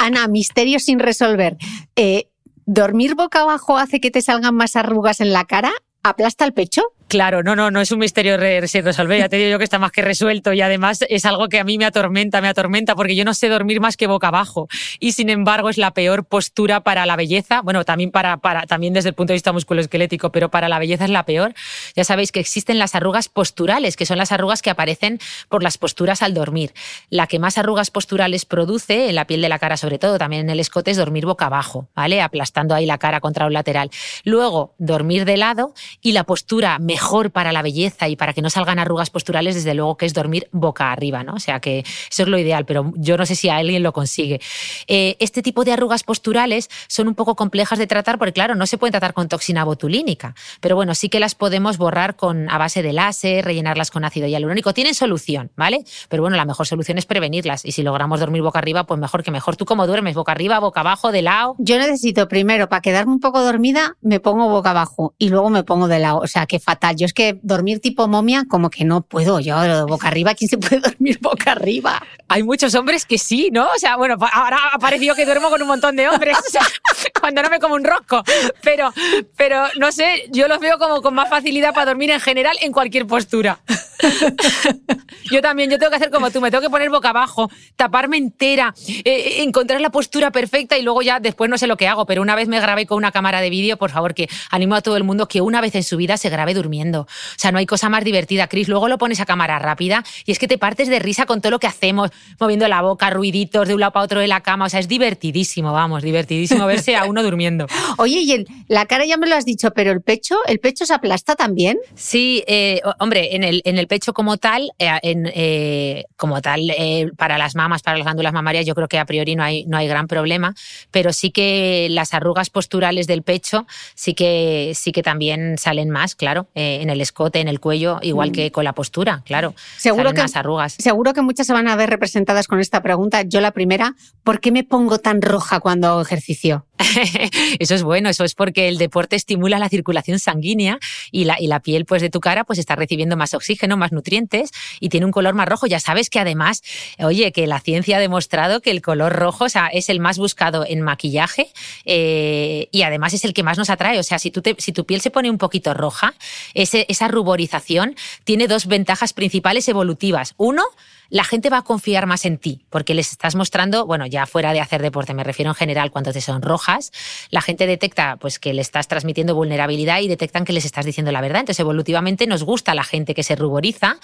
[0.01, 1.57] Ana, misterio sin resolver.
[1.95, 2.29] Eh,
[2.65, 5.71] ¿Dormir boca abajo hace que te salgan más arrugas en la cara?
[6.03, 6.83] ¿Aplasta el pecho?
[7.09, 8.37] Claro, no, no, no es un misterio
[8.67, 9.17] sin resolver.
[9.17, 11.63] Ya te digo yo que está más que resuelto y además es algo que a
[11.63, 14.67] mí me atormenta, me atormenta porque yo no sé dormir más que boca abajo
[14.99, 17.61] y sin embargo es la peor postura para la belleza.
[17.63, 21.05] Bueno, también para, para también desde el punto de vista musculoesquelético, pero para la belleza
[21.05, 21.55] es la peor.
[21.95, 25.17] Ya sabéis que existen las arrugas posturales, que son las arrugas que aparecen
[25.49, 26.75] por las posturas al dormir.
[27.09, 30.43] La que más arrugas posturales produce en la piel de la cara, sobre todo también
[30.43, 32.21] en el escote, es dormir boca abajo, ¿vale?
[32.21, 33.89] Aplastando ahí la cara contra un lateral.
[34.25, 38.41] Luego, dormir de lado y la postura mejor mejor para la belleza y para que
[38.41, 41.35] no salgan arrugas posturales, desde luego que es dormir boca arriba, ¿no?
[41.35, 41.79] O sea que
[42.11, 44.41] eso es lo ideal, pero yo no sé si alguien lo consigue.
[44.87, 48.65] Eh, este tipo de arrugas posturales son un poco complejas de tratar porque, claro, no
[48.65, 52.57] se pueden tratar con toxina botulínica, pero bueno, sí que las podemos borrar con, a
[52.57, 54.73] base de láser, rellenarlas con ácido hialurónico.
[54.73, 55.85] Tienen solución, ¿vale?
[56.09, 59.23] Pero bueno, la mejor solución es prevenirlas y si logramos dormir boca arriba, pues mejor
[59.23, 59.55] que mejor.
[59.55, 60.15] ¿Tú cómo duermes?
[60.15, 61.55] ¿Boca arriba, boca abajo, de lado?
[61.59, 65.63] Yo necesito primero, para quedarme un poco dormida, me pongo boca abajo y luego me
[65.63, 66.19] pongo de lado.
[66.19, 66.88] O sea, que fatal.
[66.93, 69.39] Yo es que dormir tipo momia, como que no puedo.
[69.39, 72.01] Yo, boca arriba, ¿quién se puede dormir boca arriba?
[72.27, 73.65] Hay muchos hombres que sí, ¿no?
[73.65, 76.61] O sea, bueno, ahora ha parecido que duermo con un montón de hombres, o sea,
[77.19, 78.23] cuando no me como un rosco.
[78.61, 78.93] Pero,
[79.35, 82.71] pero no sé, yo los veo como con más facilidad para dormir en general en
[82.71, 83.59] cualquier postura.
[85.31, 88.17] yo también, yo tengo que hacer como tú, me tengo que poner boca abajo, taparme
[88.17, 91.87] entera, eh, eh, encontrar la postura perfecta y luego ya después no sé lo que
[91.87, 94.75] hago, pero una vez me grabé con una cámara de vídeo, por favor, que animo
[94.75, 96.78] a todo el mundo que una vez en su vida se grabe durmiendo.
[96.79, 97.07] O
[97.37, 98.67] sea, no hay cosa más divertida, Chris.
[98.67, 101.51] Luego lo pones a cámara rápida y es que te partes de risa con todo
[101.51, 104.65] lo que hacemos, moviendo la boca, ruiditos de un lado para otro de la cama.
[104.65, 107.67] O sea, es divertidísimo, vamos, divertidísimo verse a uno durmiendo.
[107.97, 110.93] Oye, y la cara ya me lo has dicho, pero el pecho, ¿el pecho se
[110.93, 111.77] aplasta también?
[111.95, 116.71] Sí, eh, hombre, en el, en el pecho como tal, eh, en, eh, como tal,
[117.17, 119.77] para las mamas, para las glándulas mamarias, yo creo que a priori no hay, no
[119.77, 120.55] hay gran problema,
[120.91, 123.65] pero sí que las arrugas posturales del pecho
[123.95, 128.29] sí que, sí que también salen más, claro, en el escote, en el cuello, igual
[128.29, 128.33] mm.
[128.33, 129.53] que con la postura, claro.
[129.77, 130.73] Seguro que, las arrugas.
[130.73, 133.21] Seguro que muchas se van a ver representadas con esta pregunta.
[133.23, 136.65] Yo la primera, ¿por qué me pongo tan roja cuando hago ejercicio?
[137.59, 140.79] eso es bueno, eso es porque el deporte estimula la circulación sanguínea
[141.11, 143.91] y la, y la piel pues, de tu cara pues, está recibiendo más oxígeno, más
[143.91, 145.67] nutrientes y tiene un color más rojo.
[145.67, 146.61] Ya sabes que además,
[146.99, 150.17] oye, que la ciencia ha demostrado que el color rojo o sea, es el más
[150.17, 151.51] buscado en maquillaje
[151.85, 153.99] eh, y además es el que más nos atrae.
[153.99, 156.13] O sea, si, tú si tu piel se pone un poquito roja,
[156.53, 160.33] esa ruborización tiene dos ventajas principales evolutivas.
[160.37, 160.63] Uno,
[161.09, 164.53] la gente va a confiar más en ti, porque les estás mostrando, bueno, ya fuera
[164.53, 166.91] de hacer deporte, me refiero en general, cuando te sonrojas,
[167.31, 171.11] la gente detecta pues que le estás transmitiendo vulnerabilidad y detectan que les estás diciendo
[171.11, 171.41] la verdad.
[171.41, 173.97] Entonces, evolutivamente nos gusta la gente que se ruboriza.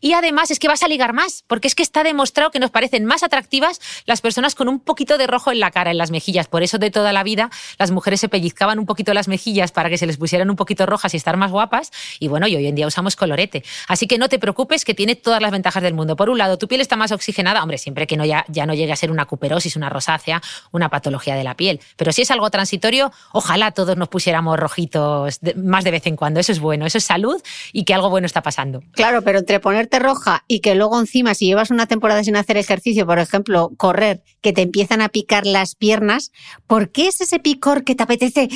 [0.00, 2.70] Y además es que vas a ligar más, porque es que está demostrado que nos
[2.70, 6.10] parecen más atractivas las personas con un poquito de rojo en la cara, en las
[6.10, 6.48] mejillas.
[6.48, 9.90] Por eso de toda la vida las mujeres se pellizcaban un poquito las mejillas para
[9.90, 11.90] que se les pusieran un poquito rojas y estar más guapas.
[12.20, 13.64] Y bueno, hoy en día usamos colorete.
[13.88, 16.16] Así que no te preocupes que tiene todas las ventajas del mundo.
[16.16, 18.74] Por un lado, tu piel está más oxigenada, hombre, siempre que no ya, ya no
[18.74, 20.42] llegue a ser una cuperosis, una rosácea,
[20.72, 21.80] una patología de la piel.
[21.96, 26.40] Pero si es algo transitorio, ojalá todos nos pusiéramos rojitos más de vez en cuando.
[26.40, 27.42] Eso es bueno, eso es salud
[27.72, 28.82] y que algo bueno está pasando.
[28.92, 32.56] Claro, pero entre ponerte roja y que luego encima, si llevas una temporada sin hacer
[32.56, 36.32] ejercicio, por ejemplo, correr, que te empiezan a picar las piernas,
[36.66, 38.48] ¿por qué es ese picor que te apetece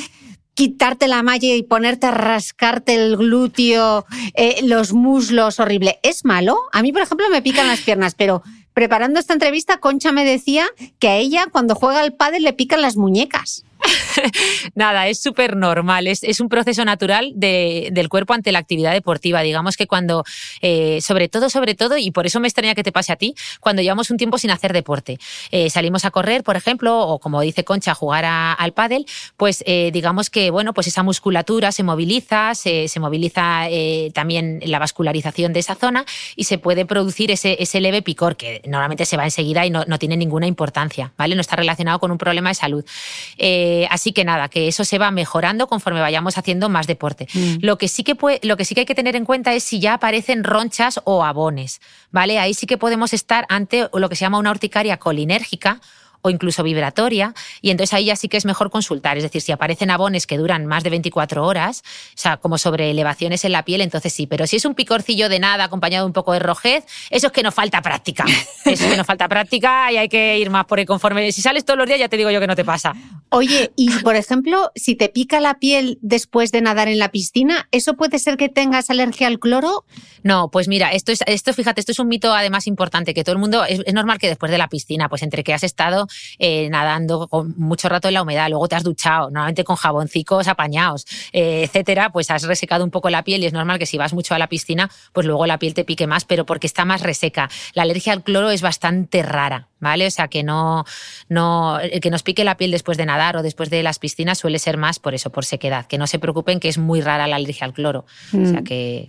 [0.53, 5.99] quitarte la malla y ponerte a rascarte el glúteo, eh, los muslos, horrible.
[6.03, 6.57] ¿Es malo?
[6.71, 8.43] A mí, por ejemplo, me pican las piernas, pero
[8.73, 10.67] preparando esta entrevista, Concha me decía
[10.99, 13.63] que a ella, cuando juega al pádel, le pican las muñecas.
[14.75, 18.93] Nada, es súper normal, es, es, un proceso natural de, del cuerpo ante la actividad
[18.93, 19.41] deportiva.
[19.41, 20.23] Digamos que cuando,
[20.61, 23.35] eh, sobre todo, sobre todo, y por eso me extraña que te pase a ti,
[23.59, 25.19] cuando llevamos un tiempo sin hacer deporte,
[25.51, 29.05] eh, salimos a correr, por ejemplo, o como dice Concha, jugar al pádel,
[29.37, 33.67] pues eh, digamos que, bueno, pues esa musculatura se moviliza, se, se moviliza
[34.13, 36.05] también la vascularización de esa zona
[36.35, 39.83] y se puede producir ese, ese leve picor que normalmente se va enseguida y no,
[39.87, 41.35] no, tiene ninguna importancia, ¿vale?
[41.35, 42.85] No está relacionado con un problema de salud.
[43.89, 47.27] Así que nada, que eso se va mejorando conforme vayamos haciendo más deporte.
[47.33, 47.55] Mm.
[47.61, 49.79] Lo, que sí que lo que sí que hay que tener en cuenta es si
[49.79, 52.39] ya aparecen ronchas o abones, ¿vale?
[52.39, 55.79] Ahí sí que podemos estar ante lo que se llama una urticaria colinérgica
[56.21, 59.17] o incluso vibratoria, y entonces ahí ya sí que es mejor consultar.
[59.17, 62.91] Es decir, si aparecen abones que duran más de 24 horas, o sea, como sobre
[62.91, 64.27] elevaciones en la piel, entonces sí.
[64.27, 67.33] Pero si es un picorcillo de nada acompañado de un poco de rojez, eso es
[67.33, 68.25] que nos falta práctica.
[68.63, 71.31] Eso es que nos falta práctica y hay que ir más por el conforme.
[71.31, 72.93] Si sales todos los días, ya te digo yo que no te pasa.
[73.29, 77.67] Oye, y por ejemplo, si te pica la piel después de nadar en la piscina,
[77.71, 79.85] ¿eso puede ser que tengas alergia al cloro?
[80.23, 83.33] No, pues mira, esto es, esto, fíjate, esto es un mito además importante, que todo
[83.33, 86.07] el mundo, es, es normal que después de la piscina, pues entre que has estado
[86.39, 90.47] eh, nadando con mucho rato en la humedad, luego te has duchado, normalmente con jaboncicos
[90.47, 93.97] apañados, eh, etcétera, pues has resecado un poco la piel y es normal que si
[93.97, 96.85] vas mucho a la piscina, pues luego la piel te pique más, pero porque está
[96.85, 97.49] más reseca.
[97.73, 100.07] La alergia al cloro es bastante rara, ¿vale?
[100.07, 100.85] O sea, que no,
[101.29, 104.59] no, que nos pique la piel después de nadar o después de las piscinas suele
[104.59, 105.85] ser más por eso, por sequedad.
[105.85, 108.05] Que no se preocupen que es muy rara la alergia al cloro.
[108.33, 108.63] O sea mm.
[108.63, 109.07] que.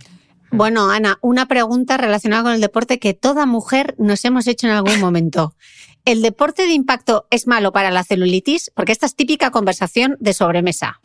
[0.51, 4.73] Bueno, Ana, una pregunta relacionada con el deporte que toda mujer nos hemos hecho en
[4.73, 5.55] algún momento.
[6.05, 8.69] ¿El deporte de impacto es malo para la celulitis?
[8.75, 10.99] Porque esta es típica conversación de sobremesa.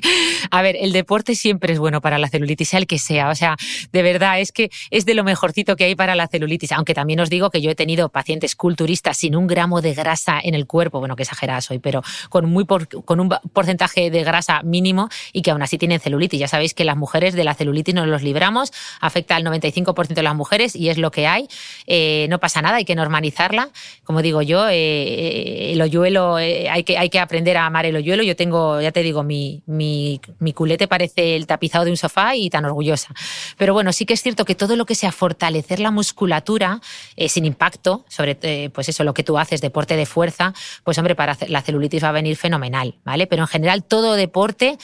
[0.50, 3.30] a ver, el deporte siempre es bueno para la celulitis, sea el que sea.
[3.30, 3.56] O sea,
[3.92, 6.72] de verdad, es que es de lo mejorcito que hay para la celulitis.
[6.72, 10.38] Aunque también os digo que yo he tenido pacientes culturistas sin un gramo de grasa
[10.42, 14.62] en el cuerpo, bueno, que exagerada soy, pero con, muy con un porcentaje de grasa
[14.62, 16.38] mínimo y que aún así tienen celulitis.
[16.38, 20.22] Ya sabéis que las mujeres de la celulitis nos los libramos, afecta al 95% de
[20.22, 21.48] las mujeres y es lo que hay.
[21.86, 23.70] Eh, no pasa nada, hay que normalizarla.
[24.04, 27.86] Como digo, yo, eh, eh, el hoyuelo, eh, hay, que, hay que aprender a amar
[27.86, 28.22] el hoyuelo.
[28.22, 32.36] Yo tengo, ya te digo, mi, mi, mi, culete parece el tapizado de un sofá
[32.36, 33.14] y tan orgullosa.
[33.56, 36.80] Pero bueno, sí que es cierto que todo lo que sea fortalecer la musculatura
[37.28, 40.52] sin impacto, sobre pues eso, lo que tú haces, deporte de fuerza,
[40.84, 43.26] pues hombre, para la celulitis va a venir fenomenal, ¿vale?
[43.26, 44.76] Pero en general todo deporte,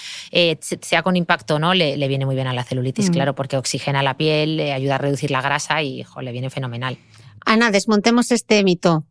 [0.80, 3.12] sea con impacto o no, le, le, viene muy bien a la celulitis, mm.
[3.12, 6.98] claro, porque oxigena la piel, ayuda a reducir la grasa y le viene fenomenal.
[7.44, 9.04] Ana, desmontemos este mito.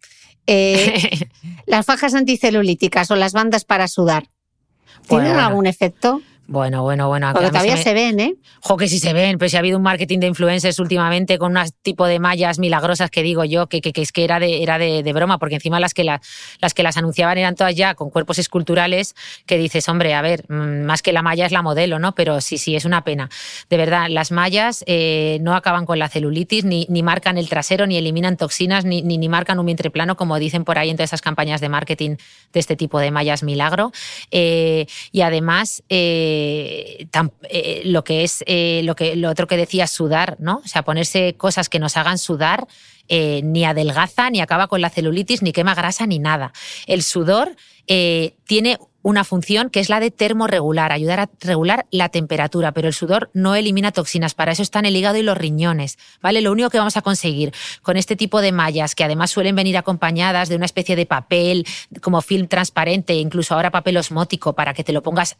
[0.47, 1.29] Eh,
[1.65, 4.29] las fajas anticelulíticas o las bandas para sudar,
[5.07, 6.21] ¿tienen algún efecto?
[6.49, 7.29] Bueno, bueno, bueno.
[7.33, 8.35] Porque todavía se, ven, ¿eh?
[8.61, 11.57] Jo, que sí se ven, pero si ha habido un marketing de influencers últimamente con
[11.57, 14.77] un tipo de mallas milagrosas que digo yo, que, que, es que era, de, era
[14.77, 18.39] de, broma, porque encima las que, las que las anunciaban eran todas ya con cuerpos
[18.39, 19.13] esculturales,
[19.45, 22.15] que dices, hombre, a ver, mm, más que la malla es la modelo, ¿no?
[22.15, 23.29] Pero sí, sí, es una pena.
[23.69, 27.87] De verdad, las mallas eh, no acaban con la celulitis, ni, ni marcan el trasero,
[27.87, 30.95] ni eliminan toxinas, ni, ni, ni, marcan un vientre plano, como dicen por ahí en
[30.95, 32.15] todas esas campañas de marketing
[32.53, 33.91] de este tipo de mallas milagro.
[34.31, 35.83] Eh, y además...
[35.89, 37.07] Eh, eh,
[37.49, 40.61] eh, lo que es eh, lo que lo otro que decía sudar, ¿no?
[40.63, 42.67] O sea, ponerse cosas que nos hagan sudar
[43.09, 46.51] ni adelgaza, ni acaba con la celulitis, ni quema grasa, ni nada.
[46.87, 52.71] El sudor tiene una función que es la de termorregular, ayudar a regular la temperatura,
[52.71, 56.41] pero el sudor no elimina toxinas, para eso están el hígado y los riñones, ¿vale?
[56.41, 59.77] Lo único que vamos a conseguir con este tipo de mallas, que además suelen venir
[59.77, 61.65] acompañadas de una especie de papel
[62.01, 65.37] como film transparente, incluso ahora papel osmótico para que te lo pongas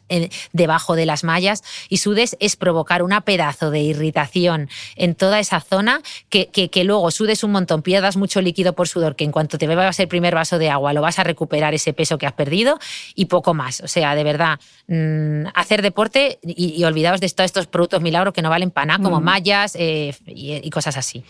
[0.52, 5.60] debajo de las mallas y sudes, es provocar una pedazo de irritación en toda esa
[5.60, 6.00] zona
[6.30, 9.66] que, que, luego sudes un montón, pierdas mucho líquido por sudor, que en cuanto te
[9.66, 12.78] bebas el primer vaso de agua lo vas a recuperar ese peso que has perdido
[13.14, 13.80] y poco más.
[13.80, 18.42] O sea, de verdad, mm, hacer deporte y, olvidaos de todos estos productos milagros que
[18.42, 19.24] no valen para nada, como mm.
[19.24, 21.24] mallas eh, y cosas así.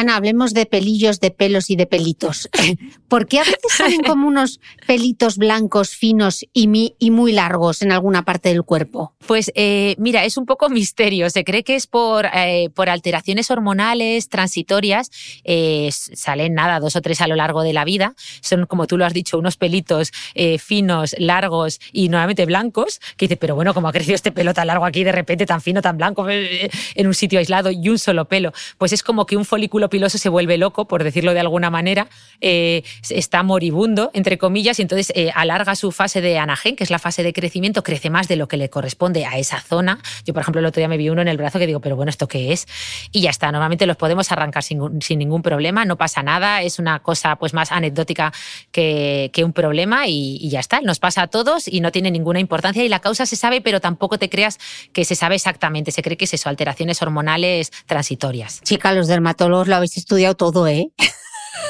[0.00, 2.48] Ana, hablemos de pelillos, de pelos y de pelitos.
[3.08, 6.68] ¿Por qué a veces salen como unos pelitos blancos, finos y,
[7.10, 9.14] muy largos en alguna parte del cuerpo?
[9.26, 11.28] Pues eh, mira, es un poco misterio.
[11.28, 15.10] Se cree que es por, eh, alteraciones hormonales transitorias.
[15.44, 18.14] Eh, salen nada, dos o tres a lo largo de la vida.
[18.40, 20.12] Son, como tú lo has dicho, unos pelitos
[20.58, 23.00] finos, largos y nuevamente blancos.
[23.18, 25.60] Que dices, pero bueno, ¿cómo ha crecido este pelo tan largo aquí de repente, tan
[25.60, 28.54] fino, tan blanco, en un sitio aislado y un solo pelo?
[28.78, 32.08] Pues es como que un folículo piloso se vuelve loco, por decirlo de alguna manera,
[32.40, 36.90] eh, está moribundo, entre comillas, y entonces eh, alarga su fase de anagen, que es
[36.90, 39.98] la fase de crecimiento, crece más de lo que le corresponde a esa zona.
[40.24, 41.96] Yo, por ejemplo, el otro día me vi uno en el brazo que digo, pero
[41.96, 42.66] bueno, ¿esto qué es?
[43.12, 44.80] Y ya está, normalmente los podemos arrancar sin,
[45.18, 48.32] ningún problema, no pasa nada, es una cosa pues más anecdótica
[48.72, 52.40] que, un problema y, y ya está, nos pasa a todos y no tiene ninguna
[52.40, 54.58] importancia y la causa se sabe, pero tampoco te creas
[54.92, 58.60] que se sabe exactamente, se cree que es eso, alteraciones hormonales transitorias.
[58.62, 60.90] Chica, los dermatólogos lo habéis estudiado todo, ¿eh?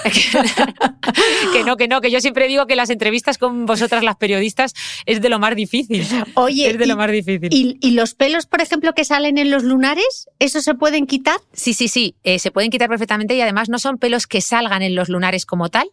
[1.52, 4.74] que no, que no, que yo siempre digo que las entrevistas con vosotras, las periodistas,
[5.06, 6.06] es de lo más difícil.
[6.34, 7.48] Oye, es de lo más difícil.
[7.50, 11.38] ¿y, los pelos, por ejemplo, que salen en los lunares, eso se pueden quitar?
[11.52, 14.82] Sí, sí, sí, eh, se pueden quitar perfectamente y además no son pelos que salgan
[14.82, 15.90] en los lunares como tal,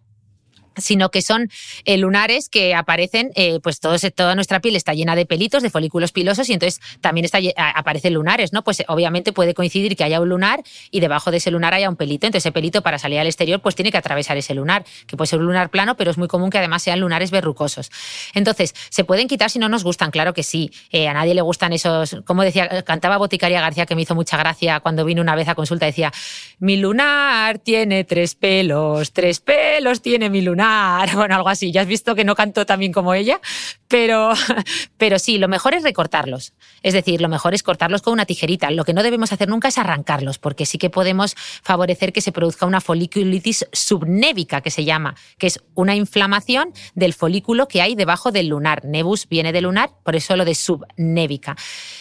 [0.78, 1.50] sino que son
[1.86, 6.12] eh, lunares que aparecen, eh, pues toda nuestra piel está llena de pelitos, de folículos
[6.12, 7.28] pilosos y entonces también
[7.76, 8.64] aparecen lunares, ¿no?
[8.64, 11.96] Pues obviamente puede coincidir que haya un lunar y debajo de ese lunar haya un
[11.96, 15.18] pelito, entonces ese pelito para salir al exterior pues tiene que atravesar ese lunar, que
[15.18, 17.92] puede ser un lunar plano, pero es muy común que además sean lunares verrucosos.
[18.34, 20.12] Entonces, ¿se pueden quitar si no nos gustan?
[20.12, 23.96] Claro que sí, eh, a nadie le gustan esos, como decía, cantaba Boticaria García que
[23.96, 26.12] me hizo mucha gracia cuando vino una vez a consulta, decía,
[26.60, 30.67] mi lunar tiene tres pelos, tres pelos tiene mi lunar
[31.16, 31.72] bueno, algo así.
[31.72, 33.40] Ya has visto que no cantó tan bien como ella,
[33.88, 34.34] pero,
[34.98, 36.54] pero sí, lo mejor es recortarlos.
[36.84, 38.72] Es decir, lo mejor es cortarlos con una tijerita.
[38.72, 42.32] Lo que no debemos hacer nunca es arrancarlos, porque sí que podemos favorecer que se
[42.32, 47.96] produzca una foliculitis subnévica, que se llama, que es una inflamación del folículo que hay
[47.96, 48.86] debajo del lunar.
[48.86, 51.56] Nebus viene de lunar, por eso lo de subnévica.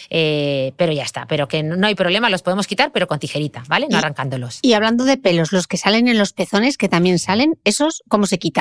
[0.09, 3.63] Eh, pero ya está, pero que no hay problema, los podemos quitar, pero con tijerita,
[3.67, 3.87] ¿vale?
[3.89, 4.59] No arrancándolos.
[4.61, 8.25] Y hablando de pelos, los que salen en los pezones, que también salen, ¿esos cómo
[8.25, 8.56] se quitan?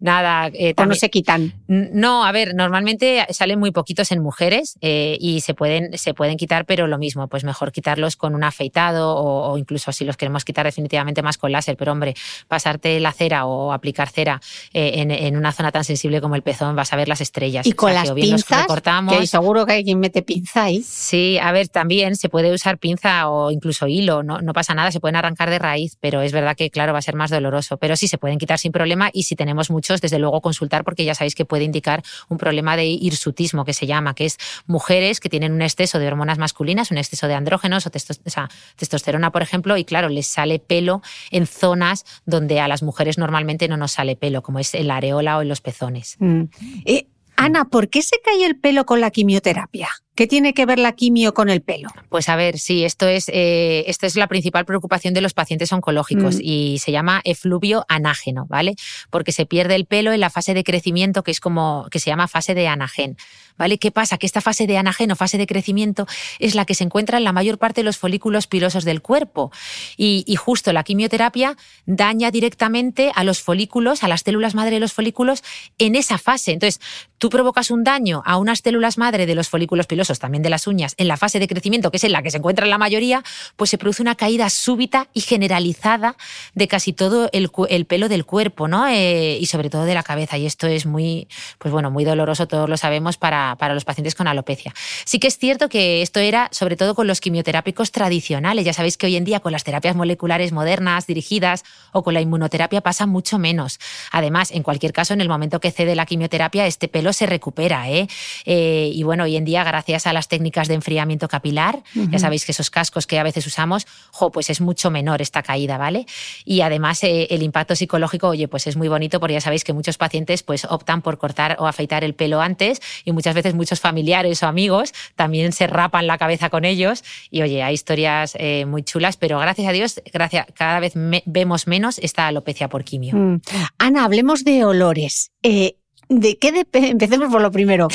[0.00, 0.50] Nada.
[0.52, 1.52] Eh, ¿O no se quitan?
[1.66, 6.36] No, a ver, normalmente salen muy poquitos en mujeres eh, y se pueden, se pueden
[6.36, 10.44] quitar, pero lo mismo, pues mejor quitarlos con un afeitado o, incluso si los queremos
[10.44, 11.76] quitar definitivamente más con láser.
[11.76, 12.14] Pero hombre,
[12.48, 14.40] pasarte la cera o aplicar cera
[14.72, 17.66] en, una zona tan sensible como el pezón, vas a ver las estrellas.
[17.66, 18.66] Y con las pinzas,
[19.08, 20.82] que seguro que hay quien mete pinza ahí.
[20.82, 24.90] Sí, a ver, también se puede usar pinza o incluso hilo, no, no pasa nada,
[24.90, 27.76] se pueden arrancar de raíz, pero es verdad que, claro, va a ser más doloroso.
[27.76, 31.04] Pero sí se pueden quitar sin problema y si tenemos muchos, desde luego consultar porque
[31.04, 35.20] ya sabéis que puede indicar un problema de hirsutismo que se llama, que es mujeres
[35.20, 39.76] que tienen un exceso de hormonas masculinas, un exceso de andrógenos o, testosterona, por ejemplo,
[39.76, 44.16] y claro, les sale pelo en zonas donde a las mujeres normalmente no nos sale
[44.16, 46.16] pelo, como es en la areola o en los pezones.
[46.18, 46.44] Mm.
[46.84, 47.06] Eh,
[47.36, 49.88] Ana, ¿por qué se cae el pelo con la quimioterapia?
[50.14, 51.88] ¿Qué tiene que ver la quimio con el pelo?
[52.10, 55.72] Pues a ver, sí, esto es, eh, esto es la principal preocupación de los pacientes
[55.72, 56.40] oncológicos mm.
[56.42, 58.74] y se llama efluvio anágeno, ¿vale?
[59.08, 62.10] Porque se pierde el pelo en la fase de crecimiento que es como, que se
[62.10, 63.16] llama fase de anagen,
[63.62, 63.78] ¿vale?
[63.78, 64.18] ¿Qué pasa?
[64.18, 66.08] Que esta fase de anagen o fase de crecimiento
[66.40, 69.52] es la que se encuentra en la mayor parte de los folículos pilosos del cuerpo
[69.96, 71.56] y, y justo la quimioterapia
[71.86, 75.44] daña directamente a los folículos, a las células madre de los folículos
[75.78, 76.50] en esa fase.
[76.50, 76.80] Entonces,
[77.18, 80.66] tú provocas un daño a unas células madre de los folículos pilosos también de las
[80.66, 83.22] uñas, en la fase de crecimiento, que es en la que se encuentra la mayoría,
[83.54, 86.16] pues se produce una caída súbita y generalizada
[86.54, 87.48] de casi todo el,
[87.86, 88.88] pelo del cuerpo, ¿no?
[88.88, 90.36] Eh, y sobre todo de la cabeza.
[90.36, 94.14] Y esto es muy, pues bueno, muy doloroso, todos lo sabemos, para, para los pacientes
[94.14, 94.74] con alopecia.
[95.04, 98.64] Sí que es cierto que esto era sobre todo con los quimioterápicos tradicionales.
[98.64, 102.20] Ya sabéis que hoy en día con las terapias moleculares modernas, dirigidas, o con la
[102.20, 103.78] inmunoterapia pasa mucho menos.
[104.10, 107.90] Además, en cualquier caso, en el momento que cede la quimioterapia, este pelo se recupera.
[107.90, 108.08] ¿eh?
[108.44, 111.82] Eh, y bueno, hoy en día, gracias a las técnicas de enfriamiento capilar.
[111.94, 113.86] Ya sabéis que esos cascos que a veces usamos,
[114.32, 116.06] pues es mucho menor esta caída, ¿vale?
[116.44, 119.72] Y además eh, el impacto psicológico, oye, pues es muy bonito porque ya sabéis que
[119.72, 123.80] muchos pacientes pues optan por cortar o afeitar el pelo antes y muchas veces muchos
[123.80, 128.66] familiares o amigos también se rapan la cabeza con ellos y oye, hay historias eh,
[128.66, 130.92] muy chulas, pero gracias a Dios, gracias, cada vez
[131.26, 133.14] vemos menos esta alopecia por quimio.
[133.16, 133.40] Mm.
[133.78, 135.32] Ana, hablemos de olores.
[135.42, 135.76] Eh,
[136.08, 137.88] ¿De qué empecemos por lo primero.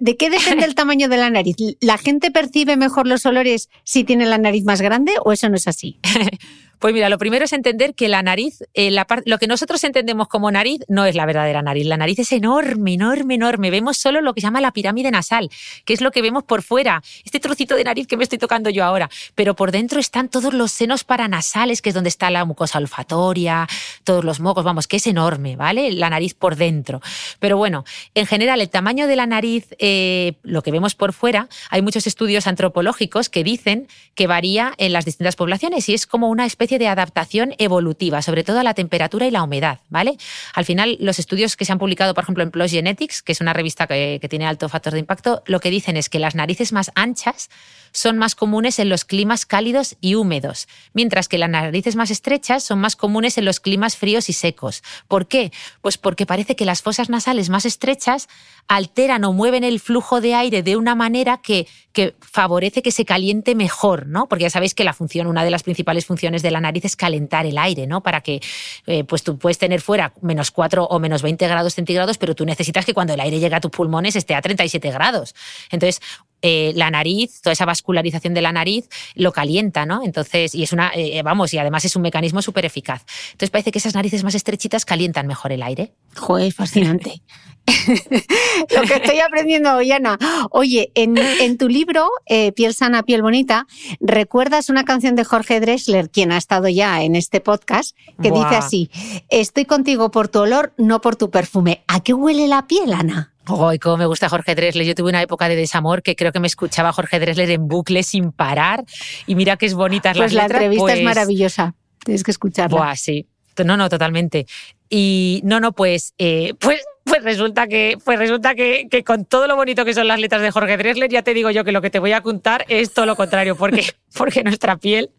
[0.00, 1.56] ¿De, qué depende el tamaño de la nariz?
[1.80, 5.56] ¿La gente percibe mejor los olores si tiene la nariz más grande o eso no
[5.56, 5.98] es así?
[6.78, 8.94] Pues mira, lo primero es entender que la nariz, eh,
[9.24, 11.86] lo que nosotros entendemos como nariz no es la verdadera nariz.
[11.86, 13.70] La nariz es enorme, enorme, enorme.
[13.70, 15.50] Vemos solo lo que se llama la pirámide nasal,
[15.84, 18.70] que es lo que vemos por fuera, este trocito de nariz que me estoy tocando
[18.70, 19.10] yo ahora.
[19.34, 23.66] Pero por dentro están todos los senos paranasales, que es donde está la mucosa olfatoria,
[24.04, 25.92] todos los mocos, vamos, que es enorme, ¿vale?
[25.92, 27.00] La nariz por dentro.
[27.38, 31.48] Pero bueno, en general, el tamaño de la nariz, eh, lo que vemos por fuera,
[31.70, 36.28] hay muchos estudios antropológicos que dicen que varía en las distintas poblaciones y es como
[36.28, 40.16] una especie especie de adaptación evolutiva, sobre todo a la temperatura y la humedad, ¿vale?
[40.54, 43.40] Al final, los estudios que se han publicado, por ejemplo, en PLOS Genetics, que es
[43.42, 46.72] una revista que, tiene alto factor de impacto, lo que dicen es que las narices
[46.72, 47.50] más anchas
[47.92, 52.64] son más comunes en los climas cálidos y húmedos, mientras que las narices más estrechas
[52.64, 54.82] son más comunes en los climas fríos y secos.
[55.06, 55.52] ¿Por qué?
[55.82, 58.28] Pues porque parece que las fosas nasales más estrechas
[58.66, 63.04] alteran o mueven el flujo de aire de una manera que, que favorece que se
[63.04, 64.26] caliente mejor, ¿no?
[64.26, 66.96] Porque ya sabéis que la función, una de las principales funciones de la nariz es
[66.96, 68.02] calentar el aire, ¿no?
[68.02, 68.40] Para que,
[68.86, 72.46] eh, pues tú puedes tener fuera menos 4 o menos 20 grados centígrados, pero tú
[72.46, 75.34] necesitas que cuando el aire llegue a tus pulmones esté a 37 grados.
[75.70, 76.00] Entonces,
[76.42, 80.02] eh, la nariz, toda esa vascularización de la nariz lo calienta, ¿no?
[80.04, 83.04] Entonces, y es una, eh, vamos, y además es un mecanismo súper eficaz.
[83.32, 85.92] Entonces parece que esas narices más estrechitas calientan mejor el aire.
[86.16, 87.22] Joder, fascinante.
[88.74, 90.18] Lo que estoy aprendiendo hoy, Ana.
[90.50, 93.66] Oye, en, tu libro, eh, Piel sana, piel bonita,
[94.00, 98.56] recuerdas una canción de Jorge Dressler, quien ha estado ya en este podcast, que dice
[98.56, 98.90] así,
[99.30, 101.84] estoy contigo por tu olor, no por tu perfume.
[101.88, 103.32] ¿A qué huele la piel, Ana?
[103.46, 104.86] ¡Ay, cómo me gusta Jorge Dressler!
[104.86, 108.02] Yo tuve una época de desamor que creo que me escuchaba Jorge Dressler en bucle
[108.02, 108.84] sin parar.
[109.26, 111.74] Y mira qué es bonita pues la entrevista es pues maravillosa.
[112.04, 112.76] Tienes que escucharla.
[112.76, 113.26] Buah, sí.
[113.64, 114.46] No, no, totalmente.
[114.88, 116.80] Y no, no, pues, eh, pues,
[117.14, 120.50] pues resulta que, pues resulta que, con todo lo bonito que son las letras de
[120.50, 123.06] Jorge Dressler, ya te digo yo que lo que te voy a contar es todo
[123.06, 123.84] lo contrario, porque,
[124.18, 125.10] porque nuestra piel,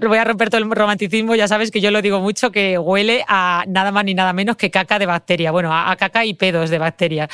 [0.00, 3.22] voy a romper todo el romanticismo, ya sabes que yo lo digo mucho, que huele
[3.28, 6.70] a nada más ni nada menos que caca de bacteria, bueno, a, caca y pedos
[6.70, 7.28] de bacteria,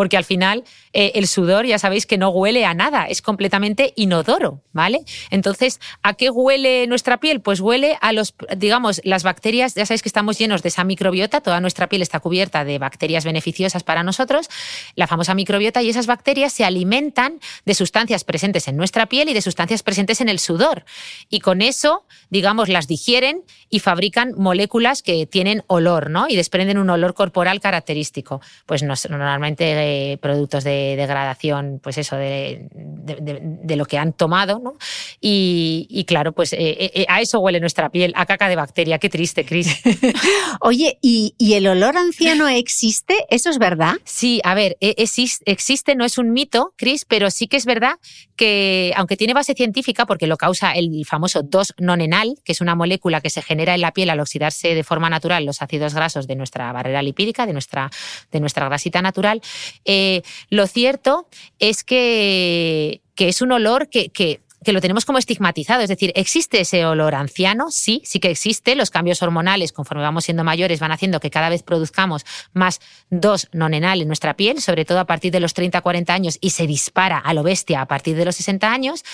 [0.00, 3.92] porque al final eh, el sudor ya sabéis que no huele a nada, es completamente
[3.96, 5.02] inodoro, ¿vale?
[5.28, 7.42] Entonces, ¿a qué huele nuestra piel?
[7.42, 11.42] Pues huele a los, digamos, las bacterias, ya sabéis que estamos llenos de esa microbiota,
[11.42, 14.48] toda nuestra piel está cubierta de bacterias beneficiosas para nosotros,
[14.94, 19.34] la famosa microbiota, y esas bacterias se alimentan de sustancias presentes en nuestra piel y
[19.34, 20.86] de sustancias presentes en el sudor.
[21.28, 26.26] Y con eso, digamos, las digieren y fabrican moléculas que tienen olor, ¿no?
[26.26, 28.40] Y desprenden un olor corporal característico.
[28.64, 32.68] Pues normalmente eh, productos de degradación, pues eso, de,
[33.76, 34.76] lo que han tomado, ¿no?
[35.20, 39.00] Y, claro, pues eh, eh, a eso huele nuestra piel, a caca de bacteria.
[39.00, 39.82] Qué triste, Cris.
[40.60, 43.26] Oye, ¿y, el olor anciano existe?
[43.30, 43.94] ¿Eso es verdad?
[44.04, 47.94] Sí, a ver, e, existe, no es un mito, Cris, pero sí que es verdad
[48.36, 53.20] que, aunque tiene base científica, porque lo causa el famoso 2-nonenal, que es una molécula
[53.20, 56.36] que se genera en la piel al oxidarse de forma natural los ácidos grasos de
[56.36, 57.90] nuestra barrera lipídica, de nuestra,
[58.30, 59.42] de nuestra grasita natural,
[59.84, 64.40] eh, lo cierto es que, que es un olor que, que
[64.72, 65.82] lo tenemos como estigmatizado.
[65.82, 67.70] Es decir, ¿existe ese olor anciano?
[67.70, 68.74] Sí, sí que existe.
[68.74, 73.48] Los cambios hormonales, conforme vamos siendo mayores, van haciendo que cada vez produzcamos más dos
[73.52, 77.18] nonenal en nuestra piel, sobre todo a partir de los 30-40 años, y se dispara
[77.18, 79.04] a lo bestia a partir de los 60 años.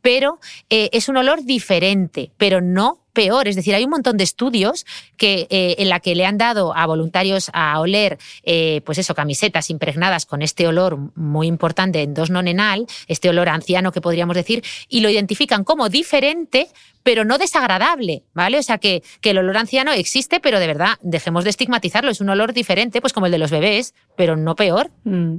[0.00, 0.38] Pero
[0.70, 3.48] eh, es un olor diferente, pero no peor.
[3.48, 4.84] Es decir, hay un montón de estudios
[5.16, 9.14] que, eh, en la que le han dado a voluntarios a oler, eh, pues eso,
[9.14, 14.36] camisetas impregnadas con este olor muy importante en dos nonenal, este olor anciano que podríamos
[14.36, 16.68] decir, y lo identifican como diferente,
[17.02, 18.58] pero no desagradable, ¿vale?
[18.58, 22.10] O sea que, que, el olor anciano existe, pero de verdad, dejemos de estigmatizarlo.
[22.10, 24.90] Es un olor diferente, pues como el de los bebés, pero no peor.
[25.04, 25.36] Mm.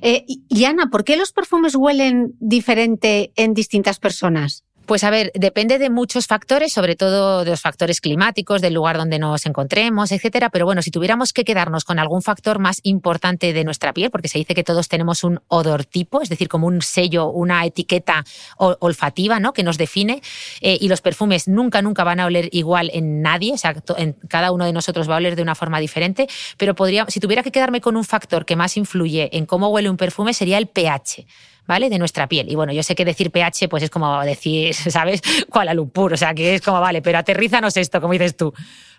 [0.00, 4.64] Eh, y Ana, ¿por qué los perfumes huelen diferente en distintas personas?
[4.88, 8.96] Pues a ver, depende de muchos factores, sobre todo de los factores climáticos, del lugar
[8.96, 10.48] donde nos encontremos, etcétera.
[10.48, 14.28] Pero bueno, si tuviéramos que quedarnos con algún factor más importante de nuestra piel, porque
[14.28, 18.24] se dice que todos tenemos un odor tipo, es decir, como un sello, una etiqueta
[18.56, 19.52] olfativa, ¿no?
[19.52, 20.22] Que nos define.
[20.62, 24.14] Eh, y los perfumes nunca, nunca van a oler igual en nadie, o sea, en,
[24.26, 26.28] cada uno de nosotros va a oler de una forma diferente.
[26.56, 29.90] Pero podría, si tuviera que quedarme con un factor que más influye en cómo huele
[29.90, 31.26] un perfume, sería el pH.
[31.68, 31.90] ¿Vale?
[31.90, 32.50] De nuestra piel.
[32.50, 35.22] Y bueno, yo sé que decir pH pues es como decir, ¿sabes?
[35.48, 38.52] Kuala Lumpur, o sea, que es como, vale, pero aterrízanos esto, como dices tú.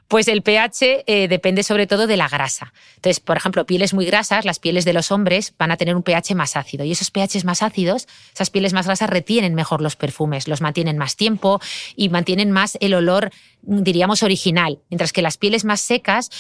[0.07, 2.73] Pues el pH eh, depende sobre todo de la grasa.
[2.95, 6.01] Entonces, por ejemplo, pieles muy grasas, las pieles de los hombres van a tener un
[6.01, 6.83] pH más ácido.
[6.83, 10.97] Y esos pHs más ácidos, esas pieles más grasas retienen mejor los perfumes, los mantienen
[10.97, 11.59] más tiempo
[11.95, 13.29] y mantienen más el olor,
[13.61, 14.79] diríamos, original.
[14.89, 16.31] Mientras que las pieles más secas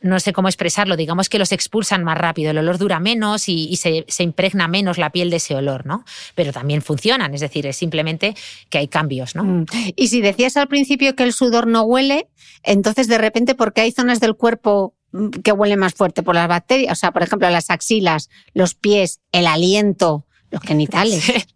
[0.00, 3.76] no sé cómo expresarlo, digamos que los expulsan más rápido, el olor dura menos y,
[3.76, 6.04] se, impregna menos la piel de ese olor, ¿no?
[6.34, 8.34] Pero también funcionan, es decir, es simplemente
[8.70, 9.44] que hay cambios, ¿no?
[9.44, 9.66] Mm.
[9.96, 12.28] Y si decías al principio que el sudor no huele,
[12.62, 16.48] entonces de repente, porque hay zonas del cuerpo mm, que huelen más fuerte por las
[16.48, 21.46] bacterias, o sea, por ejemplo, las axilas, los pies, el aliento, los genitales.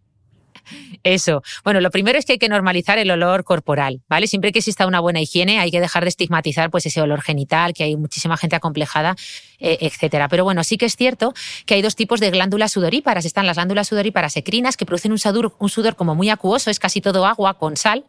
[1.03, 1.43] Eso.
[1.65, 4.27] Bueno, lo primero es que hay que normalizar el olor corporal, ¿vale?
[4.27, 7.73] Siempre que exista una buena higiene, hay que dejar de estigmatizar pues ese olor genital,
[7.73, 9.17] que hay muchísima gente acomplejada
[9.61, 10.29] eh, etcétera.
[10.29, 11.35] Pero bueno, sí que es cierto
[11.67, 13.25] que hay dos tipos de glándulas sudoríparas.
[13.25, 16.79] Están las glándulas sudoríparas ecrinas, que producen un sudor, un sudor como muy acuoso, es
[16.79, 18.05] casi todo agua con sal.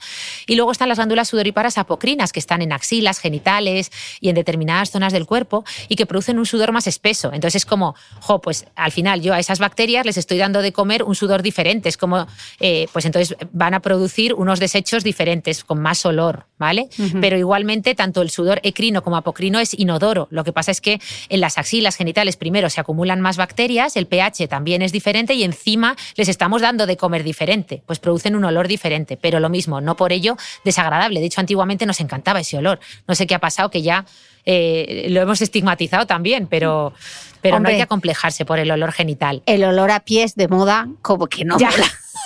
[0.48, 4.92] Y luego están las glándulas sudoríparas apocrinas, que están en axilas, genitales y en determinadas
[4.92, 7.32] zonas del cuerpo y que producen un sudor más espeso.
[7.34, 10.72] Entonces es como, jo, pues al final yo a esas bacterias les estoy dando de
[10.72, 11.90] comer un sudor diferente.
[11.90, 12.28] Es como,
[12.60, 16.90] eh, pues entonces van a producir unos desechos diferentes, con más olor, ¿vale?
[17.20, 20.28] Pero igualmente, tanto el sudor ecrino como apocrino es inodoro.
[20.32, 21.00] Lo que pasa es que
[21.42, 25.44] en las axilas genitales primero se acumulan más bacterias, el pH también es diferente y
[25.44, 27.82] encima les estamos dando de comer diferente.
[27.88, 31.20] Pues producen un olor diferente, pero lo mismo, no por ello desagradable.
[31.20, 32.80] De hecho, antiguamente nos encantaba ese olor.
[33.08, 34.06] No sé qué ha pasado, que ya
[34.46, 36.94] eh, lo hemos estigmatizado también, pero,
[37.42, 39.42] pero no hay que acomplejarse por el olor genital.
[39.48, 41.58] El olor a pies de moda, como que no.
[41.58, 41.72] Ya.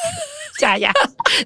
[0.59, 0.93] ya, ya.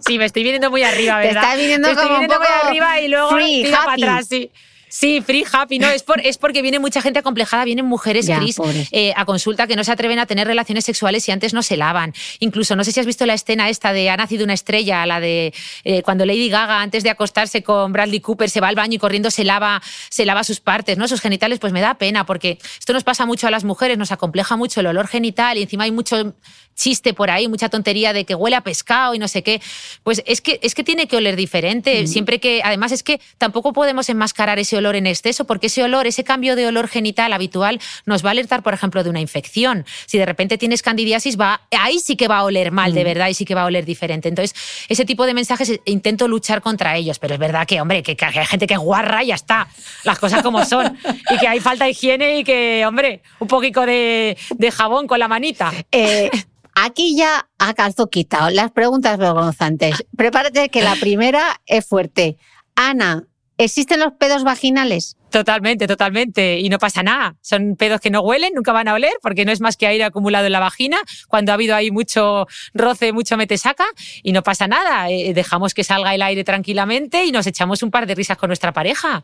[0.05, 1.41] Sí, me estoy viniendo muy arriba, ¿verdad?
[1.41, 3.77] Te está viniendo me estoy como un viniendo poco muy arriba y luego free, tiro
[3.77, 4.51] para atrás, sí.
[4.89, 8.41] Sí, free happy, no, es, por, es porque viene mucha gente acomplejada, vienen mujeres, Ya,
[8.57, 8.87] pobres.
[8.91, 11.77] eh, a consulta que no se atreven a tener relaciones sexuales si antes no se
[11.77, 12.13] lavan.
[12.39, 15.19] Incluso, no sé si has visto la escena esta de Ha nacido una estrella, la
[15.19, 18.95] de eh, cuando Lady Gaga, antes de acostarse con Bradley Cooper, se va al baño
[18.95, 21.07] y corriendo se lava, se lava sus partes, ¿no?
[21.07, 24.11] Sus genitales, pues me da pena, porque esto nos pasa mucho a las mujeres, nos
[24.11, 26.33] acompleja mucho el olor genital y encima hay mucho
[26.75, 29.61] chiste por ahí, mucha tontería de que huele a pescado y no sé qué.
[30.03, 32.07] Pues es que, es que tiene que oler diferente.
[32.07, 36.07] Siempre que, además, es que tampoco podemos enmascarar ese olor en exceso, porque ese olor,
[36.07, 39.85] ese cambio de olor genital habitual, nos va a alertar, por ejemplo, de una infección.
[40.07, 43.29] Si de repente tienes candidiasis, va, ahí sí que va a oler mal, de verdad,
[43.29, 44.27] y sí que va a oler diferente.
[44.27, 44.55] Entonces,
[44.89, 48.15] ese tipo de mensajes eh, intento luchar contra ellos, pero es verdad que, hombre, que,
[48.15, 49.67] que hay gente que es guarra y ya está,
[50.03, 50.97] las cosas como son,
[51.29, 55.19] y que hay falta de higiene y que, hombre, un poquito de, de jabón con
[55.19, 55.71] la manita.
[55.91, 56.29] Eh,
[56.75, 58.49] aquí ya a calzo quitado.
[58.49, 60.05] Las preguntas vergonzantes.
[60.15, 62.37] Prepárate que la primera es fuerte.
[62.75, 63.25] Ana,
[63.59, 65.15] ¿existen los pedos vaginales?
[65.29, 66.59] Totalmente, totalmente.
[66.59, 67.35] Y no pasa nada.
[67.41, 70.03] Son pedos que no huelen, nunca van a oler, porque no es más que aire
[70.03, 70.97] acumulado en la vagina,
[71.27, 73.85] cuando ha habido ahí mucho roce, mucho metesaca,
[74.23, 75.09] y no pasa nada.
[75.11, 78.47] Eh, dejamos que salga el aire tranquilamente y nos echamos un par de risas con
[78.47, 79.23] nuestra pareja.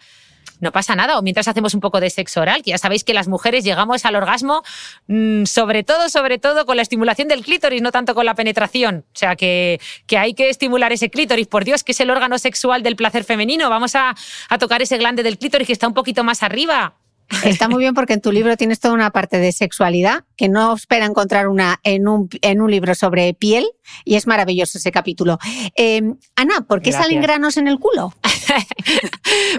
[0.59, 1.17] No pasa nada.
[1.17, 4.05] O mientras hacemos un poco de sexo oral, que ya sabéis que las mujeres llegamos
[4.05, 4.63] al orgasmo
[5.07, 9.05] mm, sobre todo, sobre todo con la estimulación del clítoris, no tanto con la penetración.
[9.07, 11.47] O sea, que, que hay que estimular ese clítoris.
[11.47, 13.69] Por Dios, que es el órgano sexual del placer femenino.
[13.69, 14.15] Vamos a,
[14.49, 16.95] a tocar ese glande del clítoris que está un poquito más arriba.
[17.43, 20.73] Está muy bien porque en tu libro tienes toda una parte de sexualidad que no
[20.75, 23.65] espera encontrar una en un, en un libro sobre piel
[24.03, 25.39] y es maravilloso ese capítulo.
[25.75, 26.01] Eh,
[26.35, 27.07] Ana, ¿por qué Gracias.
[27.07, 28.13] salen granos en el culo?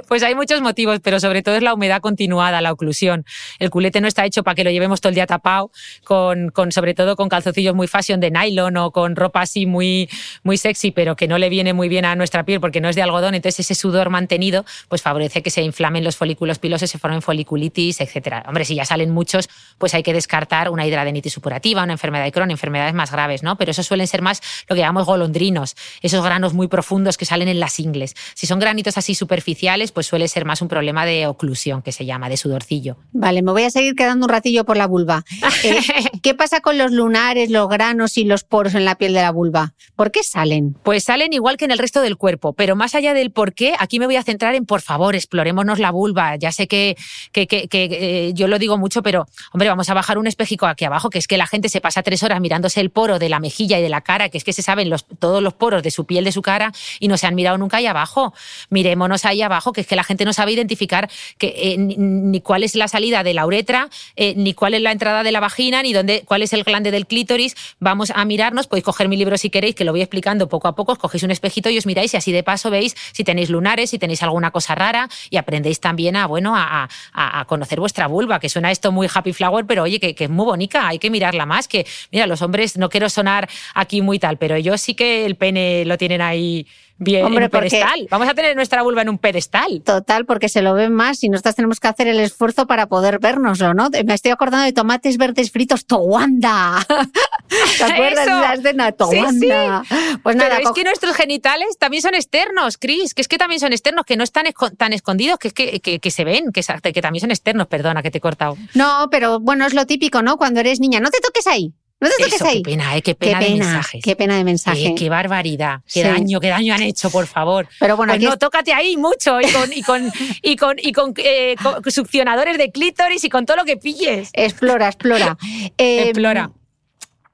[0.08, 3.24] Pues hay muchos motivos, pero sobre todo es la humedad continuada, la oclusión.
[3.58, 5.70] El culete no está hecho para que lo llevemos todo el día tapado,
[6.04, 10.08] con, con sobre todo con calzoncillos muy fashion de nylon o con ropa así muy,
[10.44, 12.96] muy sexy, pero que no le viene muy bien a nuestra piel porque no es
[12.96, 13.34] de algodón.
[13.34, 17.22] Entonces ese sudor mantenido pues favorece que se inflamen los folículos pilosos, se formen
[17.56, 18.44] etcétera.
[18.46, 19.48] Hombre, si ya salen muchos,
[19.78, 23.56] pues hay que descartar una hidradenitis supurativa, una enfermedad de Crohn, enfermedades más graves, ¿no?
[23.56, 27.48] Pero eso suelen ser más lo que llamamos golondrinos, esos granos muy profundos que salen
[27.48, 28.14] en las ingles.
[28.34, 32.06] Si son granitos así superficiales, pues suele ser más un problema de oclusión, que se
[32.06, 32.96] llama, de sudorcillo.
[33.12, 35.24] Vale, me voy a seguir quedando un ratillo por la vulva.
[35.64, 35.80] Eh,
[36.22, 39.32] ¿Qué pasa con los lunares, los granos y los poros en la piel de la
[39.32, 39.74] vulva?
[39.96, 40.76] ¿Por qué salen?
[40.84, 43.74] Pues salen igual que en el resto del cuerpo, pero más allá del por qué,
[43.78, 46.36] aquí me voy a centrar en, por favor, explorémonos la vulva.
[46.36, 46.96] Ya sé que,
[47.32, 50.84] que, que- eh, yo lo digo mucho, pero, hombre, vamos a bajar un espejico aquí
[50.84, 53.40] abajo, que es que la gente se pasa tres horas mirándose el poro de la
[53.40, 56.04] mejilla y de la cara, que es que se saben todos los poros de su
[56.06, 58.34] piel, de su cara, y no se han mirado nunca ahí abajo.
[58.70, 62.62] Mirémonos ahí abajo, que es que la gente no sabe identificar que, eh, ni, cuál
[62.62, 65.82] es la salida de la uretra, eh, ni cuál es la entrada de la vagina,
[65.82, 67.54] ni dónde, cuál es el glande del clítoris.
[67.80, 70.74] Vamos a mirarnos, podéis coger mi libro si queréis, que lo voy explicando poco a
[70.74, 73.50] poco, os cogéis un espejito y os miráis y así de paso veis si tenéis
[73.50, 78.06] lunares, si tenéis alguna cosa rara y aprendéis también a, bueno, a- a conocer vuestra
[78.06, 80.98] vulva, que suena esto muy happy flower, pero oye, que, que es muy bonita, hay
[80.98, 84.80] que mirarla más, que mira, los hombres, no quiero sonar aquí muy tal, pero ellos
[84.80, 86.66] sí que el pene lo tienen ahí
[86.98, 88.06] bien Hombre, en un porque- pedestal.
[88.10, 89.82] Vamos a tener nuestra vulva en un pedestal.
[89.84, 93.18] Total, porque se lo ven más y nosotras tenemos que hacer el esfuerzo para poder
[93.18, 93.88] vernoslo, ¿no?
[94.04, 96.84] Me estoy acordando de tomates verdes fritos, Towanda.
[97.78, 98.36] ¿Te acuerdas Eso.
[98.36, 98.86] de esa escena?
[98.88, 99.82] Sí, Towanda.
[100.22, 103.60] Pues nada, Pero es que nuestros genitales también son externos, Cris, que es que también
[103.60, 106.50] son externos, que no están esco- tan escondidos, que es que, que, que se ven,
[106.52, 108.56] que, que también son externos, perdona que te he cortado.
[108.74, 110.36] no, pero bueno, es lo típico, ¿no?
[110.36, 112.62] Cuando eres niña, no te toques ahí, no te toques Eso, ahí.
[112.62, 114.00] qué pena, eh, qué Qué pena, de mensajes.
[114.04, 114.52] qué pena de.
[114.52, 116.08] Eh, qué barbaridad, qué Sí.
[116.08, 117.68] daño, qué daño han hecho, por favor.
[117.80, 120.92] Pero bueno, Pues no, es- tócate ahí mucho y con, y con, y con, y
[120.92, 124.28] con, eh, con succionadores de clítoris y con todo lo que pilles.
[124.34, 125.38] Explora, explora.
[125.78, 126.50] Eh, Explora.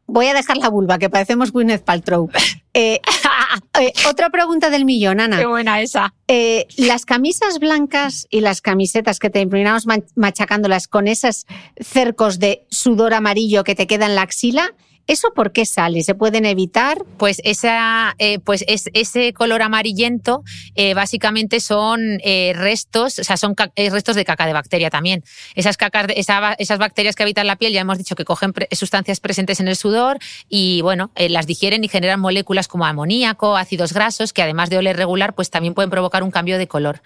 [0.06, 2.28] Voy a dejar la vulva, que parecemos Gwyneth Paltrow.
[2.74, 3.02] Eh,
[3.78, 5.38] eh, otra pregunta del millón, Ana.
[5.38, 6.14] Qué buena esa.
[6.26, 11.44] Eh, las camisas blancas y las camisetas que terminamos machacándolas con esos
[11.78, 14.74] cercos de sudor amarillo que te queda en la axila,
[15.06, 16.02] ¿Eso por qué sale?
[16.02, 17.04] ¿Se pueden evitar?
[17.18, 20.44] Pues, esa, eh, pues es, ese color amarillento
[20.74, 25.24] eh, básicamente son eh, restos, o sea, son restos de caca de bacteria también.
[25.54, 29.58] Esas, cacas, esas bacterias que habitan la piel, ya hemos dicho que cogen sustancias presentes
[29.60, 34.42] en el sudor y, bueno, las digieren y generan moléculas como amoníaco, ácidos grasos, que
[34.42, 37.02] además de oler regular, pues también pueden provocar un cambio de color.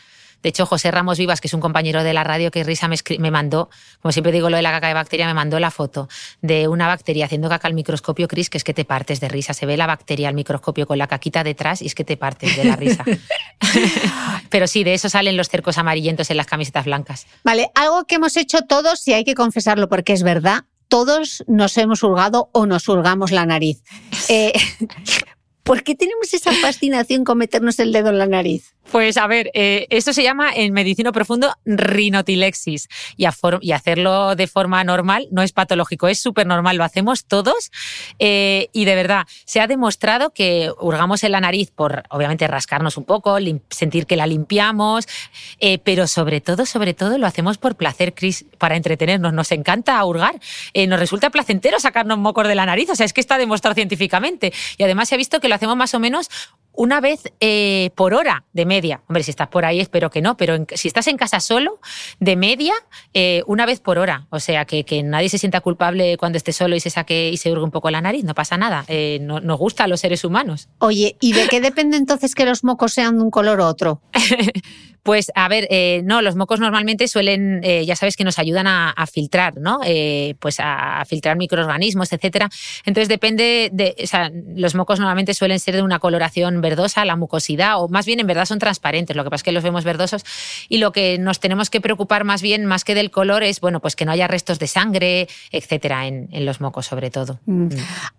[0.47, 3.31] De hecho, José Ramos Vivas, que es un compañero de la radio que risa me,
[3.33, 3.69] mandó,
[4.01, 6.09] como siempre digo lo de la caca de bacteria, me mandó la foto
[6.41, 9.55] de una bacteria haciendo caca al microscopio, Cris, que es que te partes de risa.
[9.55, 12.57] Se ve la bacteria al microscopio con la caquita detrás y es que te partes
[12.57, 13.05] de la risa.
[14.49, 17.27] Pero sí, de eso salen los cercos amarillentos en las camisetas blancas.
[17.43, 21.77] Vale, algo que hemos hecho todos, y hay que confesarlo porque es verdad, todos nos
[21.77, 23.83] hemos hurgado o nos hurgamos la nariz.
[24.29, 24.53] Eh,
[25.65, 28.76] ¿Por qué tenemos esa fascinación con meternos el dedo en la nariz?
[28.91, 33.27] Pues a ver, eh, esto se llama en medicina profundo rinotilexis y,
[33.61, 37.73] y, hacerlo de forma normal no es patológico, es súper normal, lo hacemos todos.
[38.21, 42.97] Eh, y de verdad se ha demostrado que hurgamos en la nariz por obviamente rascarnos
[42.97, 43.39] un poco,
[43.71, 45.09] sentir que la limpiamos,
[45.59, 50.03] eh, pero sobre todo, sobre todo lo hacemos por placer, Chris, para entretenernos, nos encanta
[50.05, 50.39] hurgar,
[50.89, 54.53] nos resulta placentero sacarnos mocos de la nariz, o sea, es que está demostrado científicamente.
[54.79, 56.31] Y además se ha visto que lo hacemos más o menos
[56.77, 59.03] una vez eh, por hora de media.
[59.09, 61.81] Hombre, si estás por ahí espero que no, pero si estás en casa solo,
[62.21, 62.75] de media,
[63.15, 64.27] eh, una vez por hora.
[64.31, 67.51] O sea, que, nadie se sienta culpable cuando esté solo y se saque y se
[67.51, 68.85] hurgue un poco la nariz, no pasa nada.
[68.89, 70.69] Eh, no, nos gusta a los seres humanos.
[70.79, 74.01] Oye, ¿y de qué depende entonces que los mocos sean de un color u otro?
[75.07, 78.67] Pues a ver, eh, no, los mocos normalmente suelen, eh, ya sabes que nos ayudan
[78.67, 79.79] a, filtrar, ¿no?
[79.85, 82.51] Eh, pues a, filtrar microorganismos, etcétera.
[82.85, 87.15] Entonces depende de, o sea, los mocos normalmente suelen ser de una coloración verdosa, la
[87.15, 89.85] mucosidad, o más bien en verdad son transparentes, lo que pasa es que los vemos
[89.85, 90.25] verdosos.
[90.69, 93.81] Y lo que nos tenemos que preocupar más bien, más que del color, es, bueno,
[93.81, 97.39] pues que no haya restos de sangre, etcétera, en, en los mocos sobre todo.
[97.47, 97.67] Mm.
[97.67, 97.71] Mm.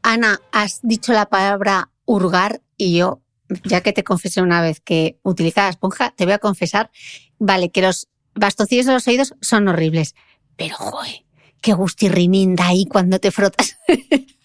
[0.04, 3.22] Ana, has dicho la palabra hurgar y yo
[3.64, 6.92] ya que te confesé una vez que utilizaba esponja, te voy a confesar,
[7.40, 10.16] vale, que los bastocillos de los oídos son horribles,
[10.56, 11.26] pero joder,
[11.62, 13.78] qué gustirrinín da ahí cuando te frotas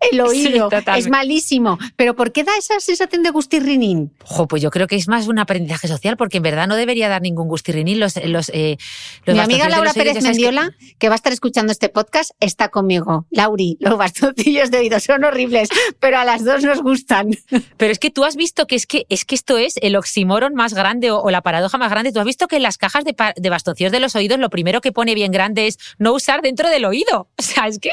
[0.00, 0.68] el oído.
[0.96, 1.78] es malísimo.
[1.96, 4.12] Pero ¿por qué da esa sensación de gustirrinín?
[4.24, 7.08] Ojo, pues yo creo que es más un aprendizaje social, porque en verdad no debería
[7.08, 8.00] dar ningún gustirrinín.
[8.00, 8.78] Los, los, eh,
[9.26, 11.08] Mi amiga Laura Pérez Mendiola, que...
[11.08, 13.26] va a estar escuchando este podcast, está conmigo.
[13.30, 17.30] Lauri, los bastoncillos de oído son horribles, pero a las dos nos gustan.
[17.76, 20.54] Pero es que tú has visto que es que, es que esto es el oxímoron
[20.54, 22.12] más grande o, la paradoja más grande.
[22.12, 24.80] Tú has visto que en las cajas de, de bastoncillos de los oídos lo primero
[24.80, 27.28] que pone bien grande es no usar dentro del oído.
[27.40, 27.90] O sea, es que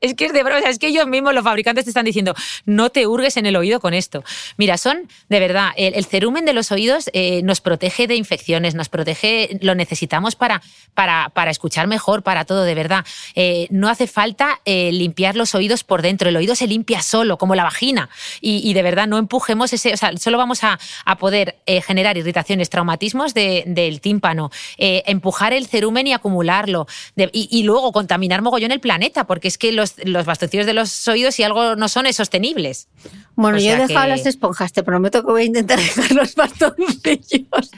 [0.00, 2.90] es que es de broma, es que ellos mismos, los fabricantes, te están diciendo, no
[2.90, 4.24] te hurgues en el oído con esto.
[4.56, 8.88] Mira, son, de verdad, el, cerumen de los oídos eh, nos protege de infecciones, nos
[8.88, 10.62] protege, lo necesitamos para,
[10.94, 13.04] para, para escuchar mejor, para todo, de verdad.
[13.34, 17.38] Eh, no hace falta eh, limpiar los oídos por dentro, el oído se limpia solo,
[17.38, 18.08] como la vagina.
[18.40, 20.78] Y, de verdad, no empujemos ese, o sea, solo vamos a,
[21.18, 21.56] poder
[21.86, 26.86] generar irritaciones, traumatismos del tímpano, empujar el cerumen y acumularlo,
[27.32, 31.42] y, luego contaminar mogollón el planeta, porque es que los, los de los oídos, si
[31.42, 32.88] algo no son, es sostenibles.
[33.36, 37.70] Bueno, yo he dejado las esponjas, te prometo que voy a intentar dejar los bastoncillos.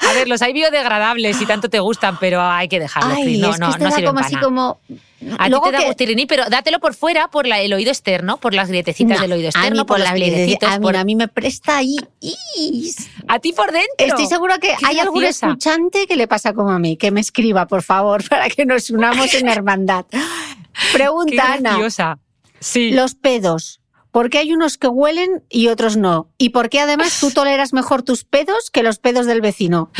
[0.00, 3.18] A ver, los hay biodegradables y tanto te gustan, pero hay que dejarlos.
[3.38, 4.80] no, no, no sirven como así como
[5.38, 8.68] a ti te da gustirriní, pero dátelo por fuera, por el oído externo, por las
[8.68, 10.76] grietecitas del oído externo, por, las grietecitas.
[10.76, 10.96] A, por...
[10.96, 11.96] a mí me presta ahí.
[13.28, 13.88] A ti por dentro.
[13.98, 17.66] Estoy segura que hay algún escuchante que le pasa como a mí, que me escriba,
[17.66, 20.04] por favor, para que nos unamos en hermandad.
[20.92, 21.78] Pregunta, Ana.
[22.64, 22.92] Sí.
[22.92, 23.82] Los pedos.
[24.10, 26.30] ¿Por qué hay unos que huelen y otros no?
[26.38, 29.90] ¿Y por qué además tú toleras mejor tus pedos que los pedos del vecino?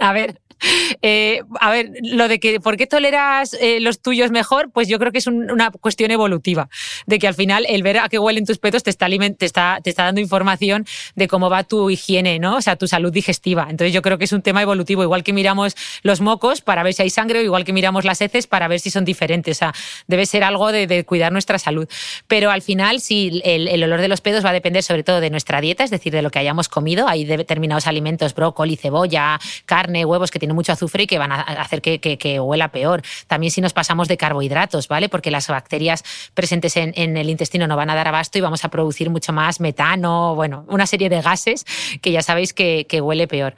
[0.00, 0.41] A ver,
[1.02, 4.98] eh, a ver, lo de que por qué toleras eh, los tuyos mejor, pues yo
[4.98, 6.68] creo que es una cuestión evolutiva,
[7.06, 9.78] de que al final el ver a qué huelen tus pedos te está, te está,
[9.82, 12.56] te está dando información de cómo va tu higiene, ¿no?
[12.56, 13.66] O sea, tu salud digestiva.
[13.68, 16.94] Entonces yo creo que es un tema evolutivo, igual que miramos los mocos para ver
[16.94, 19.56] si hay sangre o igual que miramos las heces para ver si son diferentes.
[19.56, 19.74] O sea,
[20.06, 21.88] debe ser algo de, cuidar nuestra salud.
[22.28, 25.20] Pero al final, sí, el, el, olor de los pedos va a depender sobre todo
[25.20, 27.08] de nuestra dieta, es decir, de lo que hayamos comido.
[27.08, 31.32] Hay determinados alimentos, brócoli, cebolla, carne, huevos que tienen tiene mucho azufre y que van
[31.32, 33.02] a hacer que, que, huela peor.
[33.26, 35.08] También si nos pasamos de carbohidratos, ¿vale?
[35.08, 38.64] Porque las bacterias presentes en, en, el intestino no van a dar abasto y vamos
[38.64, 41.64] a producir mucho más metano, bueno, una serie de gases
[42.00, 43.54] que ya sabéis que, que huele peor.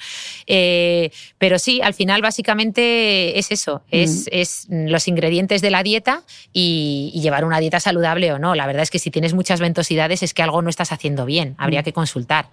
[0.47, 4.29] Eh, pero sí, al final básicamente es eso, es, mm.
[4.33, 6.23] es los ingredientes de la dieta
[6.53, 8.55] y, y, llevar una dieta saludable o no.
[8.55, 11.55] La verdad es que si tienes muchas ventosidades es que algo no estás haciendo bien,
[11.59, 11.85] habría mm.
[11.85, 12.51] que consultar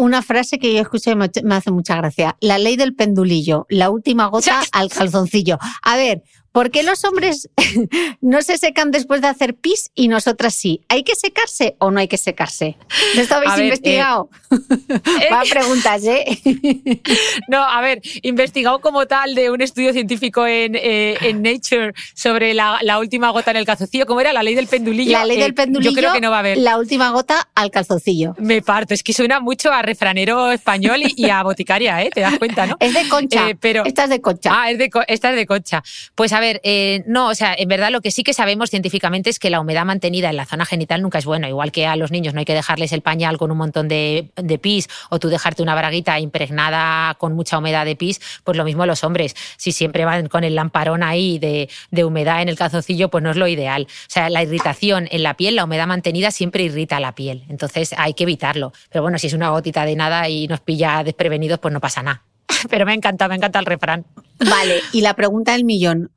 [0.00, 2.36] una frase que yo escuché y me hace mucha gracia.
[2.40, 5.58] La ley del pendulillo, la última gota al calzoncillo.
[5.82, 6.22] A ver,
[6.52, 7.48] ¿Por qué los hombres
[8.20, 10.80] no se secan después de hacer pis y nosotras sí?
[10.88, 12.76] ¿Hay que secarse o no hay que secarse?
[13.16, 14.30] ¿Esto habéis investigado?
[14.50, 16.24] Eh, Va preguntas, ¿eh?
[17.48, 22.98] no, a ver, investigado como tal de un estudio científico en, eh, Nature sobre la,
[22.98, 24.06] última gota en el calzoncillo.
[24.06, 24.32] ¿Cómo era?
[24.32, 25.12] La ley del pendulillo.
[25.12, 25.90] La ley del pendulillo.
[25.90, 26.58] Yo creo que no va a haber.
[26.58, 28.34] La última gota al calzoncillo.
[28.38, 28.94] Me parto.
[28.94, 32.10] Es que suena mucho a refranero español y, a boticaria, ¿eh?
[32.12, 32.76] Te das cuenta, ¿no?
[32.80, 33.50] Es de concha.
[33.50, 33.84] Eh, pero...
[33.84, 34.50] Esta es de concha.
[34.52, 35.82] Ah, es de, esta es de concha.
[36.14, 38.70] Pues a a ver, eh, no, o sea, en verdad lo que sí que sabemos
[38.70, 41.46] científicamente es que la humedad mantenida en la zona genital nunca es bueno.
[41.46, 44.30] Igual que a los niños no hay que dejarles el pañal con un montón de,
[44.62, 48.86] pis o tú dejarte una braguita impregnada con mucha humedad de pis, pues lo mismo
[48.86, 49.36] los hombres.
[49.58, 51.68] Si siempre van con el lamparón ahí de,
[52.02, 53.86] humedad en el calzoncillo, pues no es lo ideal.
[53.90, 57.44] O sea, la irritación en la piel, la humedad mantenida siempre irrita la piel.
[57.50, 58.72] Entonces hay que evitarlo.
[58.88, 62.02] Pero bueno, si es una gotita de nada y nos pilla desprevenidos, pues no pasa
[62.02, 62.22] nada.
[62.70, 64.06] Pero me encanta, me encanta el refrán.
[64.38, 66.10] Vale, y la pregunta del millón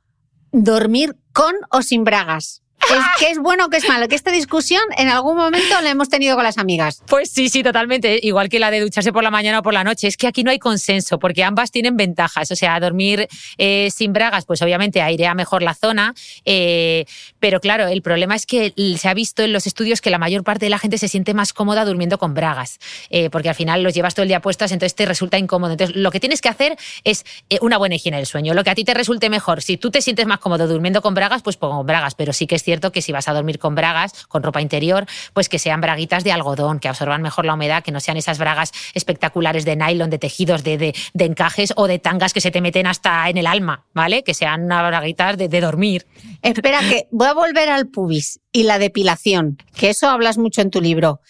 [0.54, 4.08] dormir con o sin bragas es que es bueno o que es malo.
[4.08, 7.02] Que esta discusión en algún momento la hemos tenido con las amigas.
[7.06, 8.18] Pues sí, sí, totalmente.
[8.22, 10.06] Igual que la de ducharse por la mañana o por la noche.
[10.06, 12.50] Es que aquí no hay consenso porque ambas tienen ventajas.
[12.50, 13.28] O sea, dormir
[13.58, 16.14] eh, sin bragas, pues obviamente airea mejor la zona.
[16.44, 17.06] Eh,
[17.40, 20.44] pero claro, el problema es que se ha visto en los estudios que la mayor
[20.44, 22.78] parte de la gente se siente más cómoda durmiendo con bragas.
[23.10, 25.72] Eh, porque al final los llevas todo el día puestas, entonces te resulta incómodo.
[25.72, 27.24] Entonces, lo que tienes que hacer es
[27.60, 28.54] una buena higiene del sueño.
[28.54, 29.62] Lo que a ti te resulte mejor.
[29.62, 32.14] Si tú te sientes más cómodo durmiendo con bragas, pues pongo bragas.
[32.14, 35.06] Pero sí que es cierto que si vas a dormir con bragas, con ropa interior,
[35.32, 38.38] pues que sean braguitas de algodón, que absorban mejor la humedad, que no sean esas
[38.38, 42.86] bragas espectaculares de nylon, de tejidos, de, encajes o de tangas que se te meten
[42.86, 44.22] hasta en el alma, ¿vale?
[44.22, 46.06] Que sean unas braguitas de, de dormir.
[46.42, 50.70] Espera, que voy a volver al pubis y la depilación, que eso hablas mucho en
[50.70, 51.20] tu libro.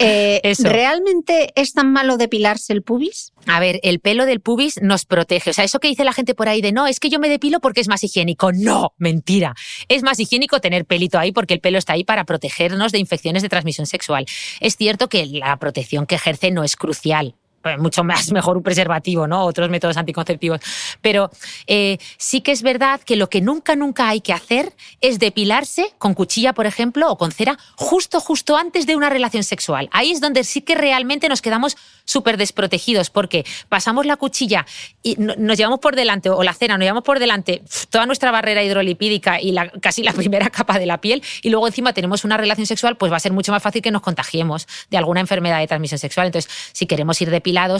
[0.00, 3.32] Eh, ¿Realmente es tan malo depilarse el pubis?
[3.46, 5.50] A ver, el pelo del pubis nos protege.
[5.50, 7.28] O sea, eso que dice la gente por ahí de no, es que yo me
[7.28, 8.52] depilo porque es más higiénico.
[8.52, 9.54] No, mentira.
[9.88, 13.42] Es más higiénico tener pelito ahí porque el pelo está ahí para protegernos de infecciones
[13.42, 14.26] de transmisión sexual.
[14.60, 17.34] Es cierto que la protección que ejerce no es crucial.
[17.62, 19.44] Pues, mucho más mejor un preservativo, ¿no?
[19.44, 20.60] Otros métodos anticonceptivos.
[21.02, 21.30] Pero
[21.66, 25.92] eh, sí que es verdad que lo que nunca, nunca hay que hacer es depilarse
[25.98, 29.88] con cuchilla, por ejemplo, o con cera, justo, justo antes de una relación sexual.
[29.92, 34.66] Ahí es donde sí que realmente nos quedamos súper desprotegidos, porque pasamos la cuchilla
[35.02, 38.62] y nos llevamos por delante, o la cera, nos llevamos por delante toda nuestra barrera
[38.62, 42.66] hidrolipídica y casi la primera capa de la piel, y luego encima tenemos una relación
[42.66, 45.66] sexual, pues va a ser mucho más fácil que nos contagiemos de alguna enfermedad de
[45.66, 46.26] transmisión sexual.
[46.26, 47.30] Entonces, si queremos ir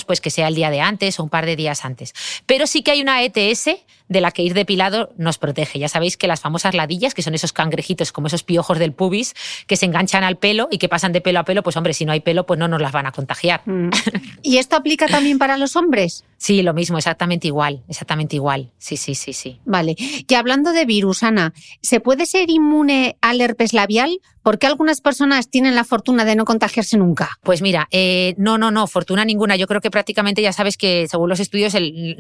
[0.05, 2.15] pues que sea el día de antes o un par de días antes.
[2.47, 3.71] Pero sí que hay una ETS
[4.11, 5.79] de la que ir depilado nos protege.
[5.79, 9.35] Ya sabéis que las famosas ladillas, que son esos cangrejitos como esos piojos del pubis,
[9.67, 12.05] que se enganchan al pelo y que pasan de pelo a pelo, pues hombre, si
[12.05, 13.63] no hay pelo, pues no nos las van a contagiar.
[13.65, 13.91] Mm.
[14.43, 16.25] ¿Y esto aplica también para los hombres?
[16.37, 18.73] Sí, lo mismo, exactamente igual, exactamente igual.
[18.79, 19.61] Sí, sí, sí, sí.
[19.65, 19.95] Vale.
[19.97, 24.21] Y hablando de virus, Ana, ¿se puede ser inmune al herpes labial?
[24.43, 27.39] ¿Por qué algunas personas tienen la fortuna de no contagiarse nunca?
[27.43, 29.57] Pues mira, eh, no, no, no, fortuna ninguna.
[29.57, 31.75] Yo creo que prácticamente ya sabes que según los estudios,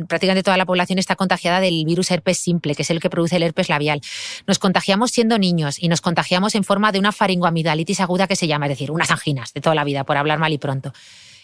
[0.07, 3.36] prácticamente toda la población está contagiada del virus herpes simple, que es el que produce
[3.36, 4.00] el herpes labial.
[4.46, 8.46] Nos contagiamos siendo niños y nos contagiamos en forma de una faringoamidalitis aguda que se
[8.46, 10.92] llama, es decir, unas anginas de toda la vida, por hablar mal y pronto.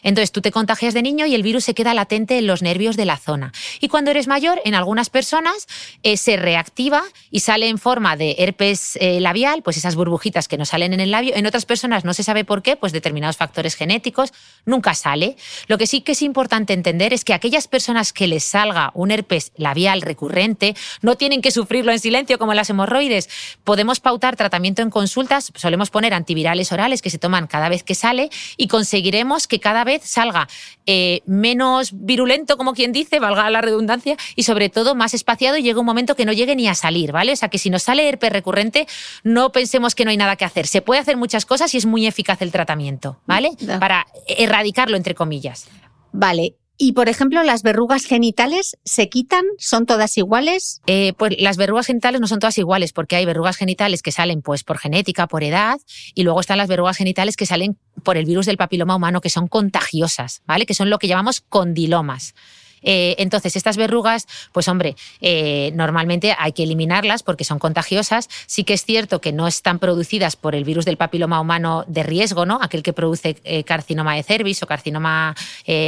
[0.07, 2.97] Entonces tú te contagias de niño y el virus se queda latente en los nervios
[2.97, 3.53] de la zona.
[3.81, 5.67] Y cuando eres mayor, en algunas personas
[6.05, 7.03] eh, se reactiva
[7.33, 11.01] y sale en forma de herpes eh, labial, pues esas burbujitas que no salen en
[11.01, 11.35] el labio.
[11.35, 14.33] En otras personas no se sabe por qué, pues determinados factores genéticos,
[14.65, 15.37] nunca sale.
[15.67, 19.11] Lo que sí que es importante entender es que aquellas personas que les salga un
[19.11, 23.29] herpes labial recurrente no tienen que sufrirlo en silencio como las hemorroides.
[23.65, 27.97] Podemos pautar tratamiento en consultas, solemos poner antivirales orales que se toman cada vez que
[27.97, 30.49] sale y conseguiremos que cada vez salga
[30.87, 35.63] eh, menos virulento, como quien dice, valga la redundancia, y sobre todo más espaciado y
[35.63, 37.33] llega un momento que no llegue ni a salir, ¿vale?
[37.33, 38.87] O sea, que si nos sale herpes recurrente,
[39.23, 40.67] no pensemos que no hay nada que hacer.
[40.67, 43.51] Se puede hacer muchas cosas y es muy eficaz el tratamiento, ¿vale?
[43.81, 45.69] Para erradicarlo, entre comillas.
[46.13, 50.81] Vale, y, por ejemplo, las verrugas genitales se quitan, son todas iguales.
[50.87, 54.43] Eh, pues las verrugas genitales no son todas iguales, porque hay verrugas genitales que salen
[54.43, 55.79] pues por genética, por edad,
[56.15, 59.31] y luego están las verrugas genitales que salen por el virus del papiloma humano, que
[59.31, 60.67] son contagiosas, ¿vale?
[60.67, 62.35] Que son lo que llamamos condilomas.
[62.83, 68.29] Eh, entonces, estas verrugas, pues hombre, eh, normalmente hay que eliminarlas porque son contagiosas.
[68.47, 72.03] Sí que es cierto que no están producidas por el virus del papiloma humano de
[72.03, 72.59] riesgo, ¿no?
[72.63, 75.35] Aquel que produce eh, carcinoma de cervix o carcinoma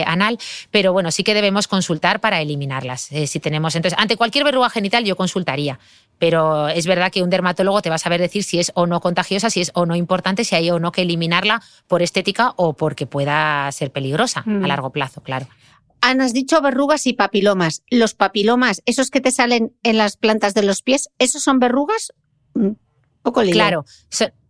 [0.07, 0.39] anal,
[0.71, 3.09] pero bueno, sí que debemos consultar para eliminarlas.
[3.27, 5.79] si tenemos, entonces, ante cualquier verruga genital yo consultaría,
[6.19, 9.01] pero es verdad que un dermatólogo te va a saber decir si es o no
[9.01, 12.75] contagiosa, si es o no importante, si hay o no que eliminarla por estética o
[12.75, 14.67] porque pueda ser peligrosa a mm.
[14.67, 15.47] largo plazo, claro.
[16.01, 17.83] Ana, has dicho verrugas y papilomas.
[17.91, 22.13] Los papilomas, esos que te salen en las plantas de los pies, ¿esos son verrugas?
[22.55, 22.73] Mm,
[23.23, 23.43] poco.
[23.43, 23.85] Claro,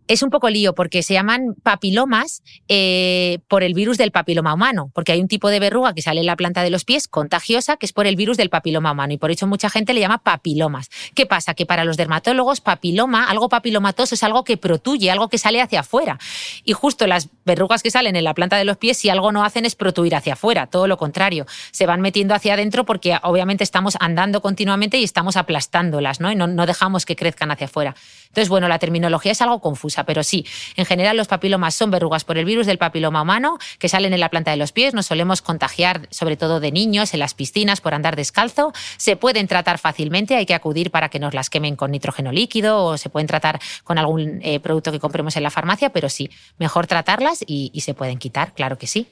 [0.09, 4.91] es un poco lío porque se llaman papilomas eh, por el virus del papiloma humano,
[4.95, 7.77] porque hay un tipo de verruga que sale en la planta de los pies contagiosa
[7.77, 10.17] que es por el virus del papiloma humano y por eso mucha gente le llama
[10.17, 10.89] papilomas.
[11.13, 11.53] ¿Qué pasa?
[11.53, 15.81] Que para los dermatólogos papiloma, algo papilomatoso es algo que protuye, algo que sale hacia
[15.81, 16.17] afuera.
[16.63, 19.43] Y justo las verrugas que salen en la planta de los pies, si algo no
[19.43, 23.63] hacen es protuir hacia afuera, todo lo contrario, se van metiendo hacia adentro porque obviamente
[23.63, 26.31] estamos andando continuamente y estamos aplastándolas, ¿no?
[26.31, 27.95] Y no, no dejamos que crezcan hacia afuera.
[28.27, 30.45] Entonces, bueno, la terminología es algo confusa, pero sí,
[30.75, 34.19] en general los papilomas son verrugas por el virus del papiloma humano que salen en
[34.19, 37.81] la planta de los pies, nos solemos contagiar sobre todo de niños en las piscinas
[37.81, 41.75] por andar descalzo, se pueden tratar fácilmente, hay que acudir para que nos las quemen
[41.75, 45.51] con nitrógeno líquido o se pueden tratar con algún eh, producto que compremos en la
[45.51, 49.07] farmacia, pero sí, mejor tratarlas y, y se pueden quitar, claro que sí.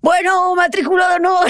[0.00, 1.46] Bueno, matrícula de honor.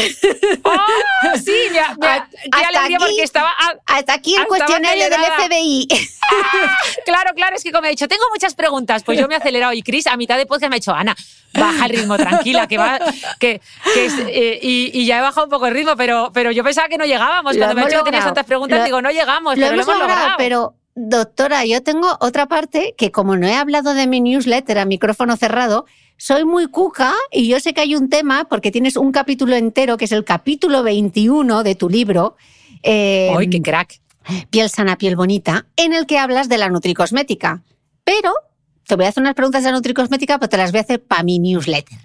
[0.65, 1.53] ¡Oh, sí!
[1.79, 3.51] Hasta aquí, porque estaba.
[3.87, 5.89] hasta aquí el cuestionario del FBI.
[7.05, 9.73] claro, claro, es que como he dicho, tengo muchas preguntas, pues yo me he acelerado
[9.73, 11.17] y Chris a mitad de podcast me ha dicho, Ana,
[11.55, 12.99] baja el ritmo, tranquila, que va.
[13.39, 13.61] Que,
[13.97, 17.05] eh, y, ya he bajado un poco el ritmo, pero, pero yo pensaba que no
[17.05, 17.57] llegábamos.
[17.57, 20.35] Cuando me ha dicho que tenías tantas preguntas, digo, no llegamos, pero lo hemos logrado.
[20.37, 24.85] Pero doctora, yo tengo otra parte que como no he hablado de mi newsletter a
[24.85, 25.87] micrófono cerrado,
[26.17, 29.97] soy muy cuca y yo sé que hay un tema, porque tienes un capítulo entero,
[29.97, 32.37] que es el capítulo 21 de tu libro.
[32.83, 34.01] Eh, ¡Ay, qué crack!
[34.51, 37.63] Piel sana, piel bonita, en el que hablas de la nutricosmética.
[38.05, 38.33] Pero
[38.87, 41.03] te voy a hacer unas preguntas de la nutricosmética, pero te las voy a hacer
[41.03, 41.99] para mi newsletter.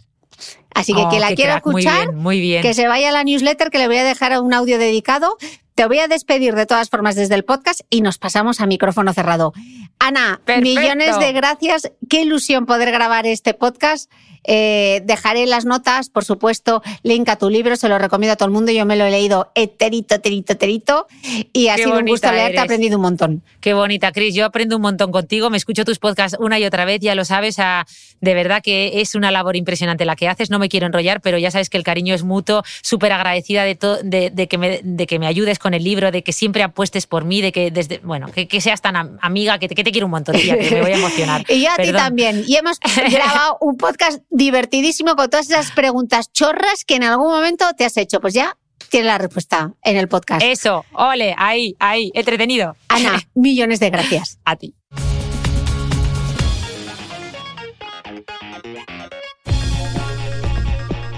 [0.73, 3.69] Así que oh, quien la quiera escuchar, muy bien, que se vaya a la newsletter,
[3.69, 5.37] que le voy a dejar un audio dedicado.
[5.77, 9.13] Te voy a despedir de todas formas desde el podcast y nos pasamos a micrófono
[9.13, 9.53] cerrado.
[9.99, 11.91] Ana, millones de gracias.
[12.09, 14.11] Qué ilusión poder grabar este podcast.
[14.47, 18.47] Eh, dejaré las notas, por supuesto, link a tu libro, se lo recomiendo a todo
[18.47, 18.71] el mundo.
[18.71, 21.07] Yo me lo he leído eterito, terito, terito.
[21.53, 23.43] Y ha sido un gusto leerte, he aprendido un montón.
[23.59, 24.33] Qué bonita, Cris.
[24.33, 27.25] Yo aprendo un montón contigo, me escucho tus podcasts una y otra vez, ya lo
[27.25, 27.57] sabes.
[27.57, 30.49] de verdad que es una labor impresionante la que haces.
[30.49, 32.63] No me quiero enrollar, pero ya sabes que el cariño es mutuo.
[32.81, 36.31] Súper agradecida de, de, que me, de que me ayudes con el libro, de que
[36.31, 39.83] siempre apuestes por mí, de que desde, bueno, que, seas tan amiga, que te, que
[39.83, 41.45] te quiero un montón, tía, que me voy a emocionar.
[41.49, 42.43] y yo a ti también.
[42.47, 42.79] Y hemos
[43.11, 47.97] grabado un podcast divertidísimo con todas esas preguntas chorras que en algún momento te has
[47.97, 48.21] hecho.
[48.21, 48.55] Pues ya
[48.89, 50.43] tienes la respuesta en el podcast.
[50.43, 52.75] Eso, ole, ahí, ahí, entretenido.
[52.87, 54.39] Ana, millones de gracias.
[54.45, 54.75] A ti.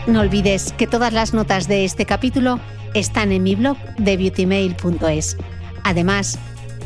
[0.07, 2.59] No olvides que todas las notas de este capítulo
[2.95, 5.37] están en mi blog de beautymail.es.
[5.83, 6.39] Además,